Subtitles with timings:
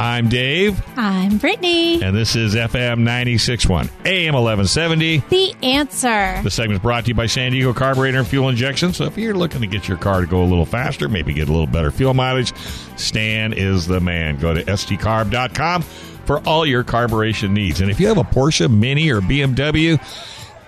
[0.00, 2.02] I'm Dave, I'm Brittany.
[2.02, 5.18] and this is FM 96.1, AM 1170.
[5.28, 6.40] The answer.
[6.42, 8.94] The segment is brought to you by San Diego Carburetor and Fuel Injection.
[8.94, 11.50] So if you're looking to get your car to go a little faster, maybe get
[11.50, 12.54] a little better fuel mileage,
[12.96, 14.38] Stan is the man.
[14.38, 17.82] Go to sdcarb.com for all your carburation needs.
[17.82, 20.00] And if you have a Porsche, Mini, or BMW,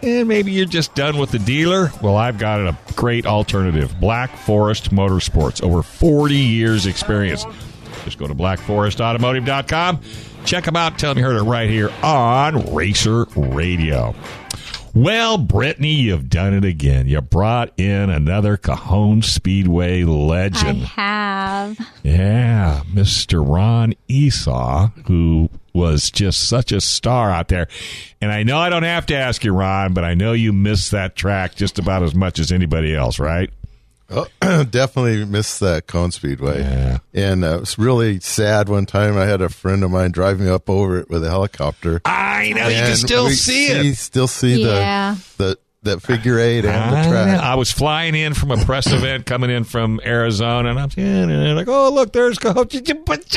[0.03, 3.99] and maybe you're just done with the dealer, well, I've got a great alternative.
[3.99, 7.47] Black Forest Motorsports, over 40 years experience.
[8.05, 10.01] Just go to blackforestautomotive.com.
[10.45, 10.99] Check them out.
[10.99, 14.15] Tell them you heard it right here on Racer Radio.
[14.95, 17.09] Well, Brittany, you've done it again.
[17.09, 20.83] You brought in another Cajon Speedway legend.
[20.83, 21.79] I have.
[22.03, 23.43] Yeah, Mr.
[23.47, 27.69] Ron Esau, who was just such a star out there.
[28.21, 30.91] And I know I don't have to ask you, Ron, but I know you miss
[30.91, 33.51] that track just about as much as anybody else, right?
[34.15, 36.61] Oh, definitely missed that Cone Speedway.
[36.61, 36.99] Yeah.
[37.15, 39.17] And uh, it was really sad one time.
[39.17, 42.01] I had a friend of mine drive me up over it with a helicopter.
[42.05, 43.85] I know you can still see it.
[43.85, 45.17] You still see Yeah.
[45.39, 47.41] the, the that figure eight and the I, track.
[47.41, 51.29] I was flying in from a press event coming in from Arizona, and I'm seeing
[51.29, 52.69] it, like, oh, look, there's Cajon.
[53.05, 53.29] But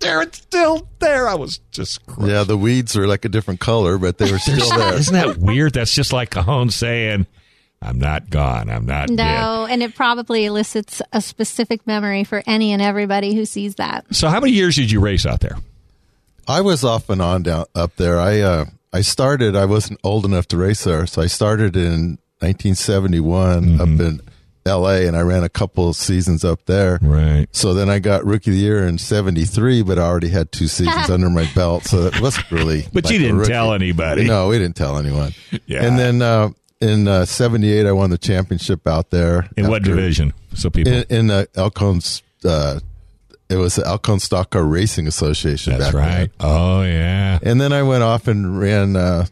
[0.00, 1.28] there, it's still there.
[1.28, 2.28] I was just crushed.
[2.30, 4.94] yeah, the weeds are like a different color, but they were still there.
[4.94, 5.72] Isn't that weird?
[5.74, 7.26] That's just like Cajon saying,
[7.82, 8.70] I'm not gone.
[8.70, 9.16] I'm not dead.
[9.16, 14.06] No, and it probably elicits a specific memory for any and everybody who sees that.
[14.14, 15.56] So, how many years did you race out there?
[16.46, 18.18] I was off and on down up there.
[18.20, 19.56] I uh, I started.
[19.56, 23.80] I wasn't old enough to race there, so I started in 1971 Mm-hmm.
[23.80, 24.20] up in
[24.64, 25.08] L.A.
[25.08, 27.00] and I ran a couple of seasons up there.
[27.02, 27.46] Right.
[27.50, 30.68] So then I got rookie of the year in '73, but I already had two
[30.68, 32.86] seasons under my belt, so it wasn't really.
[32.92, 33.50] But like you didn't rookie.
[33.50, 34.24] tell anybody.
[34.24, 35.32] No, we didn't tell anyone.
[35.66, 35.84] Yeah.
[35.84, 36.50] And then uh,
[36.82, 39.48] in uh, '78, I won the championship out there.
[39.56, 40.34] In what division?
[40.54, 40.92] So people.
[40.92, 42.22] In, in the Elcones.
[42.44, 42.80] Uh,
[43.48, 45.78] it was the Elcone Stock Car Racing Association.
[45.78, 46.30] That's right.
[46.38, 46.50] Then.
[46.50, 47.38] Oh, yeah.
[47.42, 49.26] And then I went off and ran uh,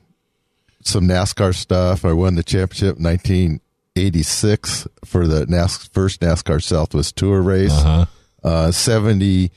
[0.83, 2.05] some NASCAR stuff.
[2.05, 7.73] I won the championship in 1986 for the NAS- first NASCAR Southwest Tour race.
[7.73, 8.05] Uh-huh.
[8.43, 9.51] Uh, 70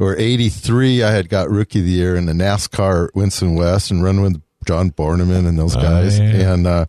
[0.00, 4.02] or 83, I had got Rookie of the Year in the NASCAR Winston West and
[4.02, 6.18] run with John Borneman and those guys.
[6.18, 6.52] Oh, yeah.
[6.52, 6.86] And uh,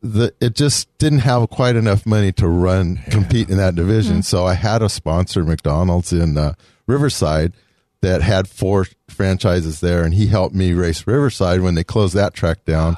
[0.00, 4.22] the it just didn't have quite enough money to run compete in that division.
[4.22, 6.54] So I had a sponsor, McDonald's in uh,
[6.86, 7.52] Riverside,
[8.00, 12.32] that had four franchises there, and he helped me race Riverside when they closed that
[12.34, 12.96] track down.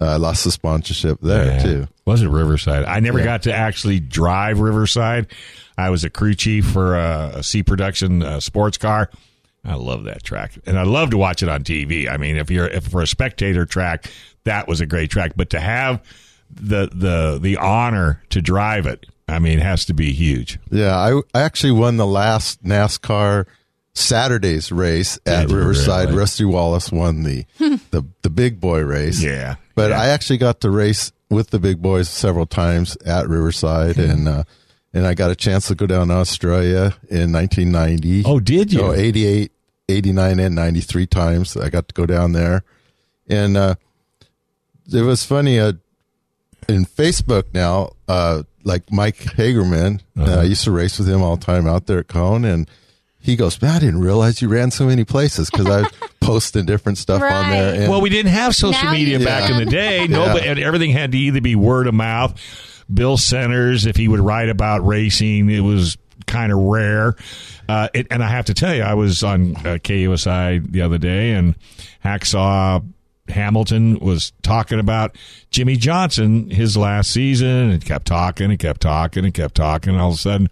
[0.00, 1.62] Uh, I lost the sponsorship there Yeah.
[1.62, 1.88] too.
[2.06, 2.84] Was it Riverside?
[2.86, 5.26] I never got to actually drive Riverside.
[5.76, 9.10] I was a crew chief for a, a C production uh, sports car.
[9.64, 12.08] I love that track, and I love to watch it on TV.
[12.10, 14.10] I mean, if you're if for a spectator track,
[14.44, 15.32] that was a great track.
[15.36, 16.02] But to have
[16.50, 20.58] the the the honor to drive it, I mean, it has to be huge.
[20.70, 23.46] Yeah, I, I actually won the last NASCAR
[23.94, 26.06] Saturday's race at Did Riverside.
[26.08, 26.18] really?
[26.18, 29.22] Rusty Wallace won the, the the big boy race.
[29.22, 30.00] Yeah, but yeah.
[30.00, 34.44] I actually got to race with the big boys several times at Riverside, and uh,
[34.94, 38.22] and I got a chance to go down to Australia in 1990.
[38.24, 38.82] Oh, did you?
[38.82, 39.52] Oh, 88,
[39.88, 41.56] 89, and 93 times.
[41.56, 42.64] I got to go down there.
[43.28, 43.74] And uh,
[44.92, 45.60] it was funny.
[45.60, 45.74] Uh,
[46.68, 51.36] in Facebook now, uh, like Mike Hagerman, uh I used to race with him all
[51.36, 52.44] the time out there at Cone.
[52.44, 52.68] And
[53.18, 56.66] he goes, Man, I didn't realize you ran so many places because I was posting
[56.66, 57.74] different stuff on there.
[57.74, 60.06] And well, we didn't have social Now media you back in the day.
[60.10, 62.38] Nobody, and everything had to either be word of mouth.
[62.92, 67.16] Bill Centers, if he would write about racing, it was kind of rare.
[67.68, 70.96] Uh, it, and I have to tell you, I was on uh, KUSI the other
[70.96, 71.54] day, and
[72.02, 72.82] Hacksaw
[73.30, 75.16] Hamilton was talking about
[75.50, 79.92] Jimmie Johnson his last season, and kept talking and kept talking and kept talking.
[79.92, 80.48] And all of a sudden,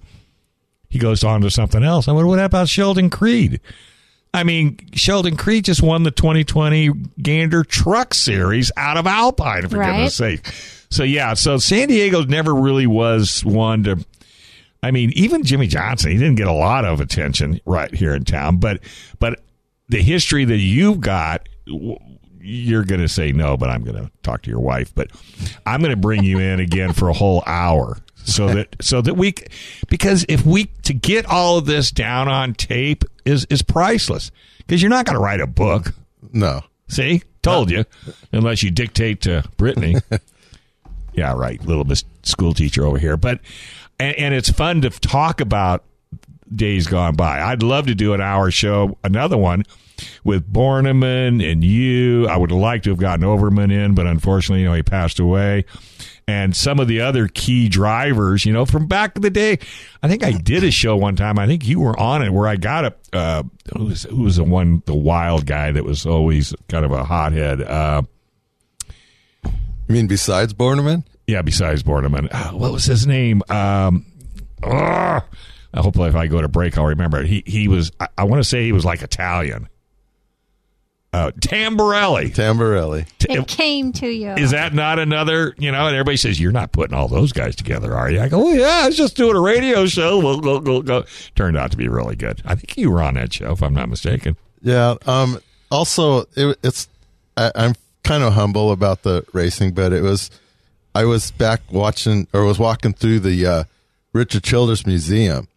[0.89, 2.09] he goes on to something else.
[2.09, 3.61] I went, "What about Sheldon Creed?"
[4.35, 6.91] I mean, Sheldon Creed just won the 2020
[7.23, 9.93] Gander Truck Series out of Alpine, for Right.
[9.93, 10.47] goodness sake.
[10.91, 14.05] So, yeah, so San Diego never really was one to.
[14.83, 18.25] I mean, even Jimmie Johnson, he didn't get a lot of attention right here in
[18.25, 18.81] town, but
[19.19, 19.41] but
[19.89, 21.49] the history that you've got,
[22.47, 24.95] you're going to say no, but I'm going to talk to your wife.
[24.95, 25.11] But
[25.67, 29.15] I'm going to bring you in again for a whole hour so that so that
[29.15, 29.35] we
[29.89, 34.83] because if we to get all of this down on tape is is priceless because
[34.83, 35.95] you're not going to write a book.
[36.33, 36.63] No.
[36.89, 37.85] See, told you,
[38.33, 39.97] unless you dictate to Brittany.
[41.15, 43.17] yeah, right, little miss school teacher over here.
[43.17, 43.41] But
[43.99, 45.85] and, and it's fun to talk about
[46.55, 47.41] days gone by.
[47.41, 49.65] I'd love to do an hour show, another one
[50.25, 52.27] with Borneman and you.
[52.29, 55.65] I would like to have gotten Overman in, but unfortunately, you know, he passed away.
[56.29, 59.59] And some of the other key drivers, you know, from back in the day.
[60.03, 61.39] I think I did a show one time.
[61.39, 63.43] I think you were on it where I got a uh,
[63.77, 67.05] who was who was the one the wild guy that was always kind of a
[67.05, 67.63] hothead.
[67.63, 68.03] Uh,
[69.45, 69.53] You
[69.95, 71.05] mean besides Borneman?
[71.29, 73.43] yeah, besides Borneman, uh, what was his name?
[73.49, 74.05] Um,
[74.65, 75.21] uh,
[75.75, 77.27] hopefully, if I go to break, I'll remember it.
[77.27, 77.93] He he was.
[78.01, 79.69] I, I want to say he was like Italian.
[81.17, 82.31] Uh, Tamborelli.
[82.31, 83.07] Tamborelli.
[83.31, 84.33] It came to you.
[84.33, 85.55] Is that not another?
[85.57, 88.21] You know, and everybody says you're not putting all those guys together, are you?
[88.21, 90.19] I go, oh yeah, I was just doing a radio show.
[90.19, 91.05] We'll go, go, go.
[91.35, 92.43] Turned out to be really good.
[92.45, 94.37] I think you were on that show, if I'm not mistaken.
[94.61, 94.97] Yeah.
[95.07, 95.39] Um.
[95.71, 96.87] Also, it, it's
[97.37, 97.75] I, I'm
[98.05, 100.31] kind of humble about the racing, but it was
[100.95, 103.65] I was back watching or was walking through the uh,
[104.13, 105.49] Richard Childress Museum,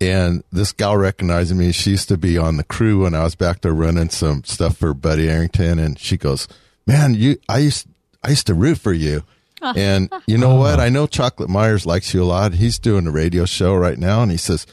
[0.00, 1.72] and this gal recognized me.
[1.72, 4.76] She used to be on the crew when I was back there running some stuff
[4.76, 6.46] for Buddy Arrington, and she goes,
[6.86, 7.86] "Man, you I used
[8.22, 9.24] I used to root for you."
[9.60, 10.78] And you know what?
[10.78, 12.54] I know Chocolate Myers likes you a lot.
[12.54, 14.66] He's doing a radio show right now, and he says,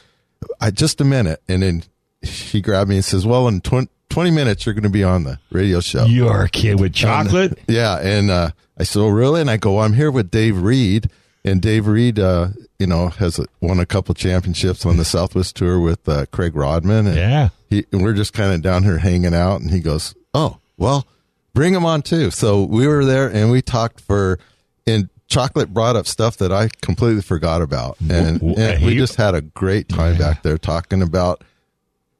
[0.60, 1.82] "I just a minute." And then
[2.22, 5.24] he grabbed me and says, "Well, in twen- 20 minutes, you're going to be on
[5.24, 7.58] the radio show." You're a kid with chocolate.
[7.66, 11.10] Yeah, and uh, I said, "Oh, really?" And I go, "I'm here with Dave Reed,
[11.46, 12.48] and Dave Reed, uh,
[12.78, 17.06] you know, has won a couple championships on the Southwest Tour with uh, Craig Rodman,
[17.06, 17.48] and Yeah.
[17.70, 21.06] he, and we're just kind of down here hanging out." And he goes, "Oh, well,
[21.54, 24.38] bring him on too." So we were there and we talked for,
[24.86, 29.34] and Chocolate brought up stuff that I completely forgot about, and, and we just had
[29.34, 31.42] a great time back there talking about.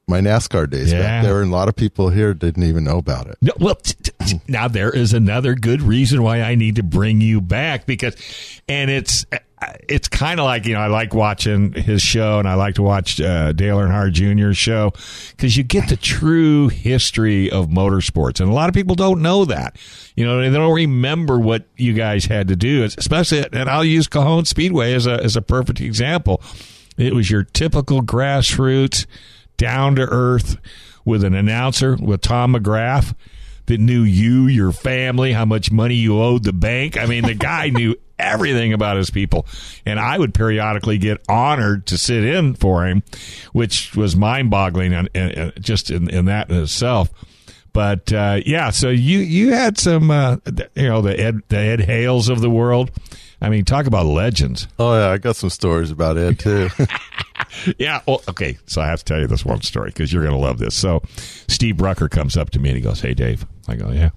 [0.09, 1.01] My NASCAR days Yeah.
[1.01, 3.39] back there, and a lot of people here didn't even know about it.
[3.43, 3.95] No, well, t-
[4.25, 8.15] t- now there is another good reason why I need to bring you back because,
[8.69, 9.27] and it's
[9.89, 12.83] it's kind of like you know I like watching his show and I like to
[12.83, 14.93] watch uh, Dale Earnhardt Jr.'s show
[15.31, 19.45] because you get the true history of motorsports and a lot of people don't know
[19.47, 19.77] that.
[20.15, 24.07] You know they don't remember what you guys had to do, especially and I'll use
[24.07, 26.41] Cajon Speedway as a as a perfect example.
[26.97, 29.05] It was your typical grassroots,
[29.57, 30.57] down to earth,
[31.07, 33.15] with an announcer with Tom McGrath
[33.67, 36.99] that knew you, your family, how much money you owed the bank.
[36.99, 39.47] I mean, the guy knew everything about his people,
[39.87, 43.03] and I would periodically get honored to sit in for him,
[43.53, 47.11] which was mind-boggling, and, and, and just in, in that in itself.
[47.73, 50.39] But uh, yeah, so you you had some, uh,
[50.75, 52.91] you know, the Ed the Ed Hales of the world.
[53.41, 54.67] I mean, talk about legends.
[54.79, 56.69] Oh yeah, I got some stories about Ed too.
[57.79, 58.01] Yeah.
[58.07, 58.59] Well, okay.
[58.67, 60.75] So I have to tell you this one story because you're going to love this.
[60.75, 61.03] So
[61.49, 64.11] Steve Brucker comes up to me and he goes, "Hey, Dave." I go, "Yeah,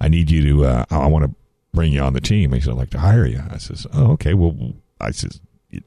[0.00, 0.64] I need you to.
[0.64, 1.34] Uh, I want to
[1.72, 4.12] bring you on the team." He said, "I'd like to hire you." I says, "Oh,
[4.12, 4.34] okay.
[4.34, 5.40] Well, I says."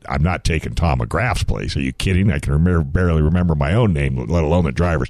[0.08, 1.76] I'm not taking Tom McGrath's place.
[1.76, 2.32] Are you kidding?
[2.32, 5.10] I can remember, barely remember my own name, let alone the driver's.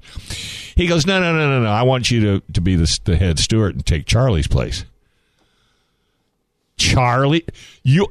[0.76, 1.70] He goes, no, no, no, no, no.
[1.70, 4.86] I want you to, to be the, the head steward and take Charlie's place.
[6.80, 7.46] Charlie,
[7.84, 8.08] you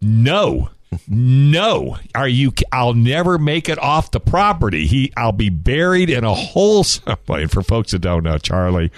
[0.00, 0.70] no,
[1.08, 1.98] no.
[2.14, 2.52] Are you?
[2.70, 4.86] I'll never make it off the property.
[4.86, 7.48] He, I'll be buried in a hole somewhere.
[7.48, 8.90] For folks that don't know, Charlie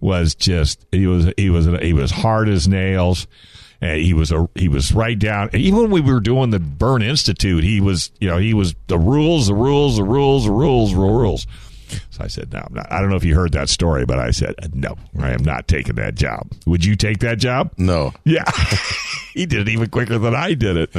[0.00, 3.26] was just he was he was he was hard as nails.
[3.80, 5.50] Uh, he was a he was right down.
[5.54, 8.98] Even when we were doing the Burn Institute, he was you know he was the
[8.98, 11.46] rules, the rules, the rules, the rules, the rules.
[12.10, 12.90] So I said, no, I'm not.
[12.92, 15.68] I don't know if you heard that story, but I said, no, I am not
[15.68, 16.52] taking that job.
[16.66, 17.72] Would you take that job?
[17.78, 18.44] no, Yeah.
[19.34, 20.96] he did it even quicker than I did it.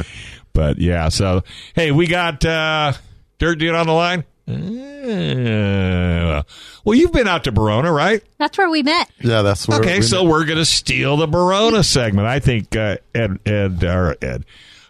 [0.52, 1.42] But yeah, so
[1.74, 2.92] hey, we got uh
[3.38, 4.24] Dirt Dude on the line.
[4.48, 6.42] Uh,
[6.84, 8.22] well, you've been out to Barona, right?
[8.38, 9.10] That's where we met.
[9.20, 9.78] yeah, that's where.
[9.80, 12.26] Okay, we so we're going to steal the Barona segment.
[12.26, 14.44] I think uh, Ed, Ed, or Ed,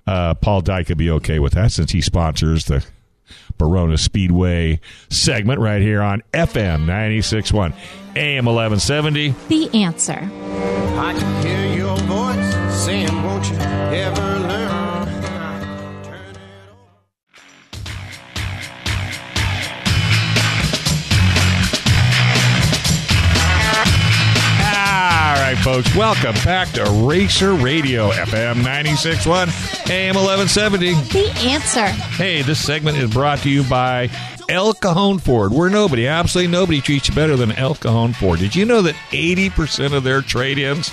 [0.07, 2.85] uh, Paul Dyke could be okay with that since he sponsors the
[3.61, 7.75] Barona Speedway segment right here on FM 96.1
[8.17, 9.35] AM 1170.
[9.49, 10.29] The answer.
[25.31, 30.95] All right, folks, welcome back to Racer Radio, FM 96.1, AM 1170.
[30.95, 31.87] The answer.
[31.87, 34.11] Hey, this segment is brought to you by
[34.49, 38.41] El Cajon Ford, where nobody, absolutely nobody treats you better than El Cajon Ford.
[38.41, 40.91] Did you know that 80% of their trade ins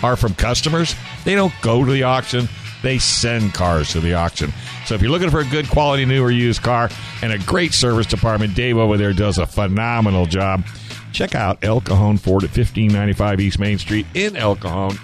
[0.00, 0.94] are from customers?
[1.24, 2.48] They don't go to the auction,
[2.84, 4.52] they send cars to the auction.
[4.86, 6.88] So if you're looking for a good quality new or used car
[7.20, 10.64] and a great service department, Dave over there does a phenomenal job.
[11.12, 14.96] Check out El Cajon Ford at 1595 East Main Street in El Cajon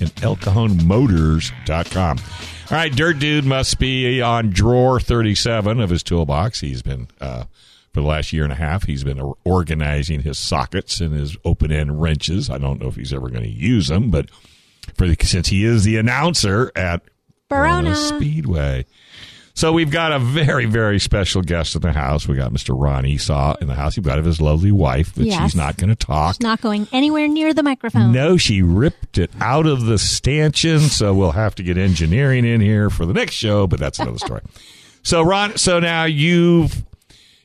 [0.00, 2.18] and elcajonmotors.com.
[2.18, 6.60] All right, Dirt Dude must be on drawer 37 of his toolbox.
[6.60, 7.44] He's been, uh,
[7.92, 11.70] for the last year and a half, he's been organizing his sockets and his open
[11.70, 12.48] end wrenches.
[12.50, 14.30] I don't know if he's ever going to use them, but
[14.96, 17.02] for the, since he is the announcer at
[17.48, 17.94] Barona.
[17.94, 18.86] Speedway.
[19.56, 22.26] So we've got a very, very special guest in the house.
[22.26, 22.74] We got Mr.
[22.76, 23.96] Ron Esau in the house.
[23.96, 25.40] We've got his lovely wife, but Yes.
[25.42, 26.34] she's not going to talk.
[26.34, 28.10] She's not going anywhere near the microphone.
[28.10, 32.60] No, she ripped it out of the stanchion, so we'll have to get engineering in
[32.60, 34.40] here for the next show, but that's another story.
[35.04, 36.84] so, Ron, so now you've,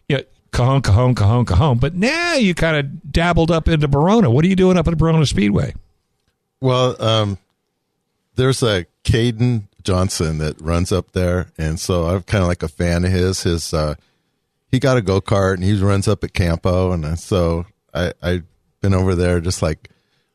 [0.10, 4.32] you know, cajon, cajon, cajon, cajon, but now you kind of dabbled up into Barona.
[4.32, 5.76] What are you doing up at Barona Speedway?
[6.60, 7.38] Well, um,
[8.34, 12.68] there's a Caden Johnson that runs up there, and so I'm kind of like a
[12.68, 13.44] fan of his.
[13.44, 13.96] His uh,
[14.68, 18.44] he got a go kart and he runs up at Campo, and so I I've
[18.82, 19.90] been over there just like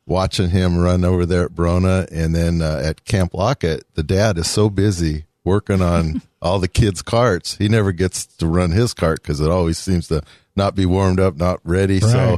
[0.05, 4.37] watching him run over there at Barona, and then uh, at Camp Lockett, the dad
[4.37, 8.93] is so busy working on all the kids' carts, he never gets to run his
[8.93, 10.21] cart because it always seems to
[10.55, 11.99] not be warmed up, not ready.
[11.99, 12.37] So.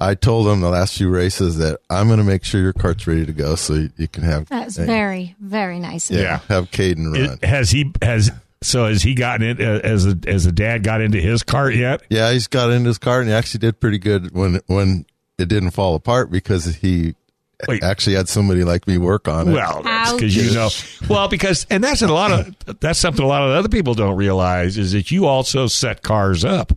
[0.00, 0.10] Right.
[0.10, 3.06] I told him the last few races that I'm going to make sure your cart's
[3.06, 6.10] ready to go, so you, you can have That's uh, very, very nice.
[6.10, 6.22] yeah, you.
[6.24, 6.40] Yeah.
[6.48, 7.38] have Caden run.
[7.42, 8.30] It- has he, has,
[8.62, 11.74] so has he gotten it uh, as a, as a dad got into his cart
[11.74, 12.02] yet?
[12.10, 15.04] yeah, he's got in his car and he actually did pretty good when when
[15.38, 17.14] it didn't fall apart because he
[17.66, 17.82] Wait.
[17.82, 19.52] actually had somebody like me work on it.
[19.52, 20.68] Well, that's because you know.
[21.08, 24.16] Well, because and that's a lot of that's something a lot of other people don't
[24.16, 26.72] realize is that you also set cars up.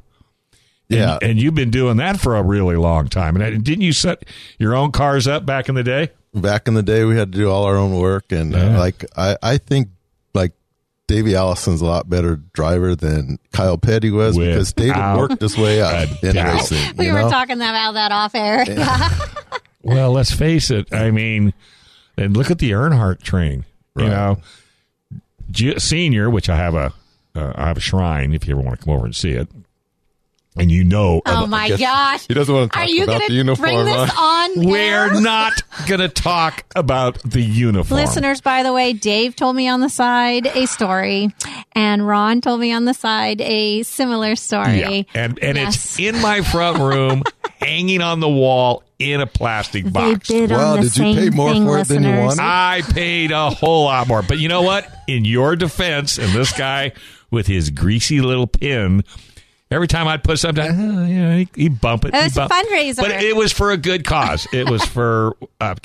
[0.91, 3.36] And- yeah, and, you've been doing that for a really long time.
[3.38, 4.24] And didn't you set
[4.60, 6.10] your own cars up back in the day?
[6.33, 8.75] back in the day we had to do all our own work and Yeah.
[8.75, 9.89] uh, like I I think
[10.33, 10.53] like
[11.07, 15.57] Davey Allison's a lot better driver than Kyle Petty was because David Without worked his
[15.57, 16.53] way up in doubt.
[16.53, 16.95] racing.
[16.98, 17.29] We you were know?
[17.29, 18.65] talking about that off air.
[19.83, 20.93] Well, let's face it.
[20.93, 21.53] I mean,
[22.15, 23.65] and look at the Earnhardt train.
[23.98, 24.38] You know,
[25.50, 26.93] G- senior, which I have a
[27.36, 29.50] uh, I have a shrine if you ever want to come over and see it.
[30.58, 32.27] And you know, oh my guess gosh.
[32.27, 33.70] he doesn't want to Are you about going the to uniform.
[33.70, 34.50] bring this on?
[34.60, 34.65] air?
[34.67, 35.53] we're not
[35.88, 37.98] going to talk about the uniform.
[38.01, 41.34] Listeners, by the way, Dave told me on the side a story,
[41.72, 44.79] and Ron told me on the side a similar story.
[44.79, 45.03] Yeah.
[45.24, 45.75] And and Yes.
[45.75, 47.24] it's in my front room,
[47.62, 50.27] hanging on the wall in a plastic They box.
[50.27, 52.41] bid Wow, on the did you same pay more thing, for it than you wanted?
[52.41, 54.22] I paid a whole lot more.
[54.22, 54.86] But you know what?
[55.08, 56.91] In your defense, and this guy
[57.31, 59.05] with his greasy little pin,
[59.72, 62.13] every time I'd put something, oh, yeah, he, he'd bump it.
[62.13, 62.98] It he'd was a fundraiser.
[62.98, 64.48] But it was for a good cause.
[64.54, 65.75] It was for uh,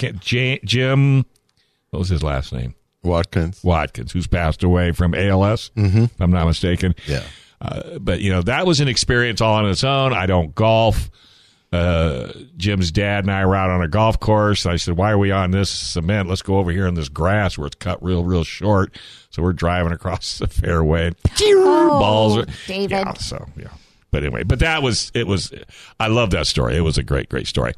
[0.65, 1.25] Jim,
[1.91, 2.75] what was his last name?
[3.03, 3.63] Watkins.
[3.63, 6.05] Watkins, who's passed away from ALS, mm-hmm.
[6.05, 6.95] if I'm not mistaken.
[7.07, 7.23] Yeah.
[7.61, 10.13] Uh, but you know that was an experience all on its own.
[10.13, 11.11] I don't golf.
[11.77, 14.67] Uh, Jim's dad and I were out on a golf course.
[14.67, 16.29] I said, "Why are we on this cement?
[16.29, 18.97] Let's go over here on this grass where it's cut real, real short."
[19.31, 21.13] So we're driving across the fairway.
[21.39, 22.39] balls.
[22.39, 22.91] Are, David.
[22.91, 23.13] Yeah.
[23.15, 23.69] So yeah.
[24.11, 25.27] But anyway, but that was it.
[25.27, 25.53] Was
[26.01, 26.77] I love that story?
[26.77, 27.75] It was a great, great story.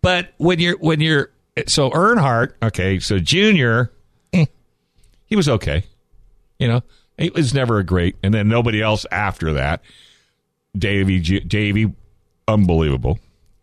[0.00, 1.30] But when you're when you're
[1.66, 3.92] so Earnhardt, okay, so Junior,
[4.32, 4.46] eh,
[5.26, 5.84] he was okay.
[6.58, 6.82] You know,
[7.18, 9.82] he was never a great, and then nobody else after that.
[10.76, 11.92] Davey, Davey,
[12.48, 13.18] unbelievable,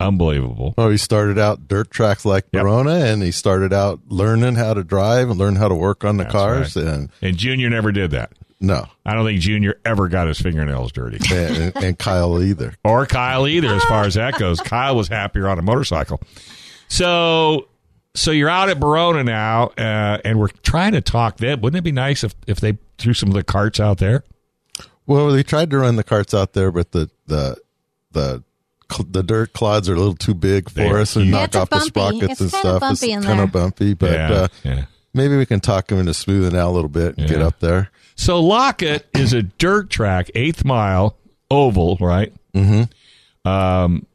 [0.08, 0.74] unbelievable.
[0.78, 2.64] Oh, he started out dirt tracks like Yep.
[2.64, 6.18] Barona, and he started out learning how to drive and learn how to work on
[6.18, 6.76] the That's cars.
[6.76, 6.86] right.
[6.86, 8.32] And And Junior never did that.
[8.60, 12.76] no, I don't think Junior ever got his fingernails dirty, and, and Kyle either.
[12.84, 14.60] or Kyle either, as far as that goes.
[14.62, 16.22] Kyle was happier on a motorcycle.
[16.88, 17.68] So,
[18.14, 21.62] so you're out at Barona now, uh, and we're trying to talk them.
[21.62, 24.24] Wouldn't it be nice if if they threw some of the carts out there?
[25.08, 27.58] Well, they tried to run the carts out there, but the the
[28.12, 28.44] the
[29.10, 31.34] the dirt clods are a little too big for They're us and huge.
[31.34, 32.84] Knock off the sprockets It's and stuff.
[32.92, 33.44] it's kind there.
[33.44, 34.86] of bumpy, but yeah, uh, yeah.
[35.14, 37.90] maybe we can talk them into smoothing out a little bit and get up there.
[38.16, 41.18] So Lockett is a dirt track, eighth mile
[41.50, 42.34] oval, right?
[42.54, 43.48] Mm-hmm.
[43.48, 44.06] Um,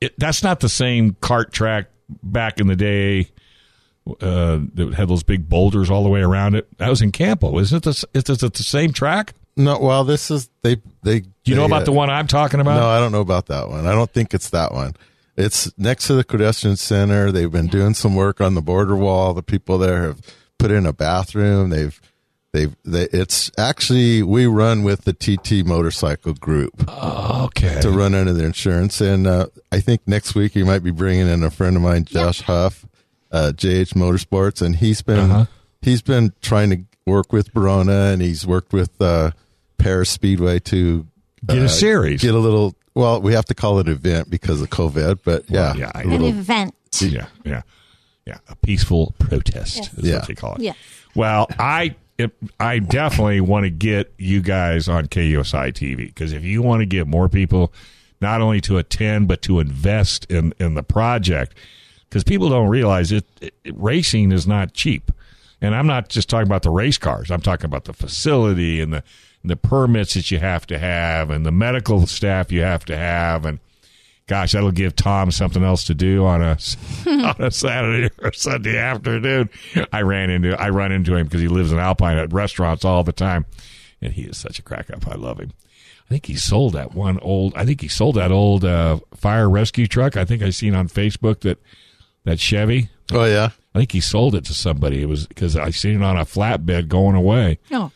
[0.00, 1.86] it, that's not the same cart track
[2.22, 3.28] back in the day.
[4.22, 6.66] Uh, that had those big boulders all the way around it.
[6.78, 7.58] That was in Campo.
[7.58, 7.82] Isn't it?
[7.82, 9.34] The, is it the same track?
[9.58, 11.20] No, well, this is they they.
[11.20, 12.78] Do you know they, about uh, the one I'm talking about?
[12.80, 13.86] No, I don't know about that one.
[13.86, 14.94] I don't think it's that one.
[15.36, 17.30] It's next to the pedestrian center.
[17.30, 19.34] They've been doing some work on the border wall.
[19.34, 20.20] The people there have
[20.58, 21.70] put in a bathroom.
[21.70, 22.00] They've
[22.52, 27.78] They, they, it's actually we run with the TT Motorcycle Group Okay.
[27.82, 31.28] to run under their insurance, and uh, I think next week you might be bringing
[31.28, 32.86] in a friend of mine, Josh Huff,
[33.30, 35.44] uh, JH Motorsports, and he's been Uh-huh.
[35.82, 39.30] he's been trying to work with Barona, and he's worked with uh,
[39.78, 41.06] Perris Speedway to
[41.46, 42.20] Get a uh, series.
[42.20, 42.74] get a little.
[42.94, 46.00] Well, we have to call it an event because of COVID, but yeah, yeah, I
[46.00, 46.74] a An little- event.
[47.00, 47.62] yeah, yeah,
[48.26, 48.38] yeah.
[48.48, 49.94] A peaceful protest Yes.
[49.94, 50.16] is Yeah.
[50.16, 50.62] what they call it.
[50.62, 50.72] Yeah.
[51.14, 56.42] Well, I it, I definitely want to get you guys on KUSI TV because if
[56.42, 57.72] you want to get more people,
[58.20, 61.54] not only to attend but to invest in in the project,
[62.08, 65.12] because people don't realize it, it, Racing is not cheap,
[65.60, 67.30] and I'm not just talking about the race cars.
[67.30, 69.04] I'm talking about the facility and the and
[69.44, 73.44] the permits that you have to have and the medical staff you have to have
[73.44, 73.60] and
[74.28, 76.58] gosh, that'll give Tom something else to do on a
[77.06, 79.50] on a Saturday or Sunday afternoon.
[79.92, 83.02] I ran into I run into him because he lives in Alpine at restaurants all
[83.02, 83.46] the time,
[84.00, 85.08] and he is such a crack up.
[85.08, 85.50] I love him.
[86.06, 87.54] I think he sold that one old.
[87.56, 90.16] I think he sold that old uh, fire rescue truck.
[90.16, 91.60] I think I seen on Facebook that
[92.24, 92.90] that Chevy.
[93.12, 95.02] Oh yeah, I think he sold it to somebody.
[95.02, 97.58] It was because I seen it on a flatbed going away.
[97.72, 97.90] Oh,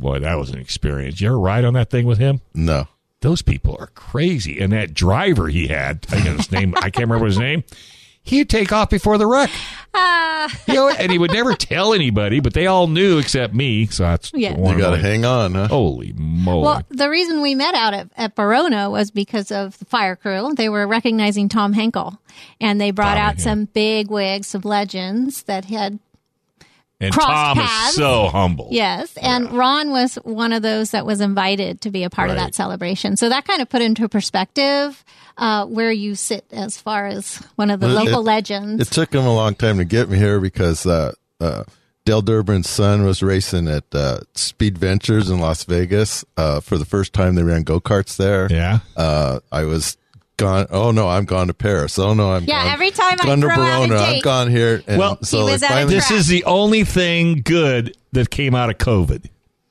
[0.00, 1.20] Boy, that was an experience.
[1.20, 2.40] You ever ride on that thing with him?
[2.54, 2.88] no.
[3.20, 4.58] those people are crazy.
[4.60, 7.64] And that driver he had, I got his name, I can't remember his name.
[8.22, 9.50] He'd take off before the wreck.
[9.92, 10.48] Ah.
[10.68, 13.86] you know, and he would never tell anybody, but they all knew except me.
[13.86, 14.54] So that's Yeah.
[14.54, 15.68] one You got to hang on, huh?
[15.68, 16.62] Holy moly!
[16.62, 20.54] well, the reason we met out at, at Barona was because of the fire crew.
[20.54, 22.20] They were recognizing Tom Henkel,
[22.60, 23.44] and they brought Tommy, out yeah.
[23.44, 25.98] some big wigs, some legends that had
[27.00, 27.90] and crossed Tom paths.
[27.90, 28.68] is so humble.
[28.70, 32.36] Yes, and Ron was one of those that was invited to be a part of
[32.36, 33.16] that celebration.
[33.16, 35.02] So that kind of put into perspective
[35.38, 38.82] uh, where you sit as far as one of the Well, local it- legends.
[38.88, 41.64] It took him a long time to get me here because uh, uh,
[42.04, 46.84] Dale Durbin's son was racing at uh, Speed Ventures in Las Vegas uh, for the
[46.84, 47.34] first time.
[47.34, 48.48] They ran go karts there.
[48.50, 48.80] Yeah.
[48.96, 49.96] Uh, I was
[50.40, 50.66] gone.
[50.70, 51.98] Oh no, I'm gone to Perris.
[51.98, 54.02] Oh no, I'm Yeah, gone, every time I gone to throw out a Barona.
[54.02, 54.82] I'm date- gone here.
[54.86, 57.96] And Well, so He they was at a finally, This is the only thing good
[58.12, 59.26] that came out of COVID.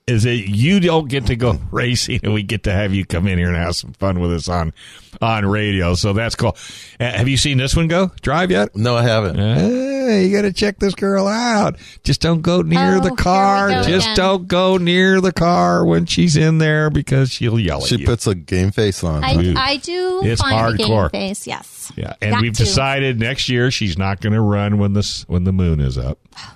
[0.08, 3.28] Is that you don't get to go racing, and we get to have you come
[3.28, 4.74] in here and have some fun with us on
[5.22, 5.96] on radio.
[5.96, 6.56] So that's cool.
[7.00, 8.76] Uh, have you seen this one go drive yet?
[8.76, 9.36] no, I haven't.
[9.38, 11.76] Hey, you got to check this girl out.
[12.04, 13.68] Just don't go near Oh, the here car.
[13.68, 14.16] we go Just again.
[14.16, 17.98] don't go near the car when she's in there because she'll yell at you.
[17.98, 18.06] She you.
[18.08, 19.24] puts a game face on.
[19.24, 21.12] I, I do It's find the hardcore.
[21.12, 21.46] game face.
[21.48, 21.92] Yes.
[21.96, 22.64] yeah, and Got we've to.
[22.64, 26.18] decided next year she's not going to run when the when the moon is up.
[26.38, 26.56] Oh,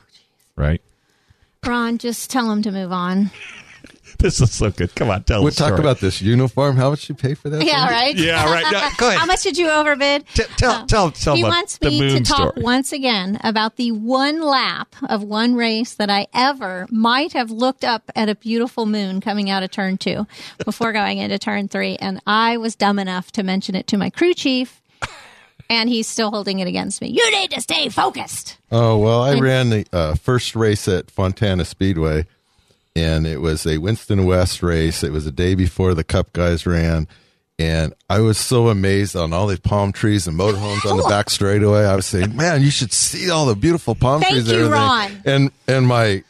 [0.56, 0.82] right?
[1.66, 3.32] Ron, just tell him to move on.
[4.24, 4.96] This is so good.
[4.96, 5.44] Come on, tell us.
[5.44, 5.82] We'll talk story.
[5.82, 6.78] about this uniform.
[6.78, 7.66] How much you pay for that?
[7.66, 7.94] Yeah, thing?
[7.94, 8.16] right.
[8.16, 8.64] Yeah, right.
[8.72, 9.20] No, go ahead.
[9.20, 10.26] How much did you overbid?
[10.34, 12.64] T- tell, tell, tell he the, wants the me moon to talk story.
[12.64, 17.84] once again about the one lap of one race that I ever might have looked
[17.84, 20.26] up at a beautiful moon coming out of turn two
[20.64, 21.98] before going into turn three.
[21.98, 24.82] And I was dumb enough to mention it to my crew chief,
[25.70, 27.10] and he's still holding it against me.
[27.10, 28.58] You need to stay focused.
[28.72, 32.26] Oh well, I ran the uh, first race at Fontana Speedway,
[32.96, 35.04] and it was a Winston West race.
[35.04, 37.08] It was the day before the Cup guys ran,
[37.60, 41.30] and I was so amazed on all these palm trees and motorhomes on the back
[41.30, 41.86] straightaway.
[41.86, 44.66] I was saying, "Man, you should see all the beautiful palm Thank trees." and you,
[44.66, 45.22] everything." Ron.
[45.26, 46.24] And and my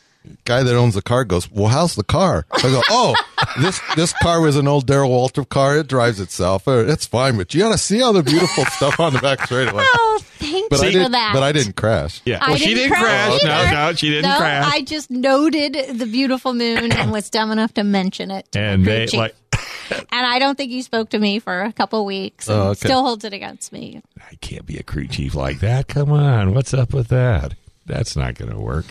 [0.45, 3.15] guy that owns the car goes, "Well, how's the car?" I go, "Oh,
[3.59, 5.77] this this car was an old Darrell Waltrip car.
[5.77, 6.67] It drives itself.
[6.67, 9.45] Uh, It's fine, but you got to see all the beautiful stuff on the back
[9.45, 11.11] straightaway." Oh, thank But you I for didn't.
[11.13, 11.31] that.
[11.33, 12.21] But I didn't crash.
[12.25, 12.39] Yeah.
[12.41, 13.43] I Well, she didn't crash.
[13.43, 13.71] No, either.
[13.73, 14.71] no, she didn't No, crash.
[14.73, 18.51] I just noted the beautiful moon and was dumb enough to mention it.
[18.53, 19.17] to and they chief.
[19.19, 19.35] like
[19.91, 22.47] and I don't think he spoke to me for a couple weeks.
[22.47, 22.87] And Oh, okay.
[22.87, 24.01] Still holds it against me.
[24.19, 25.87] I can't be a crew chief like that.
[25.87, 27.53] Come on, what's up with that?
[27.85, 28.85] That's not going to work.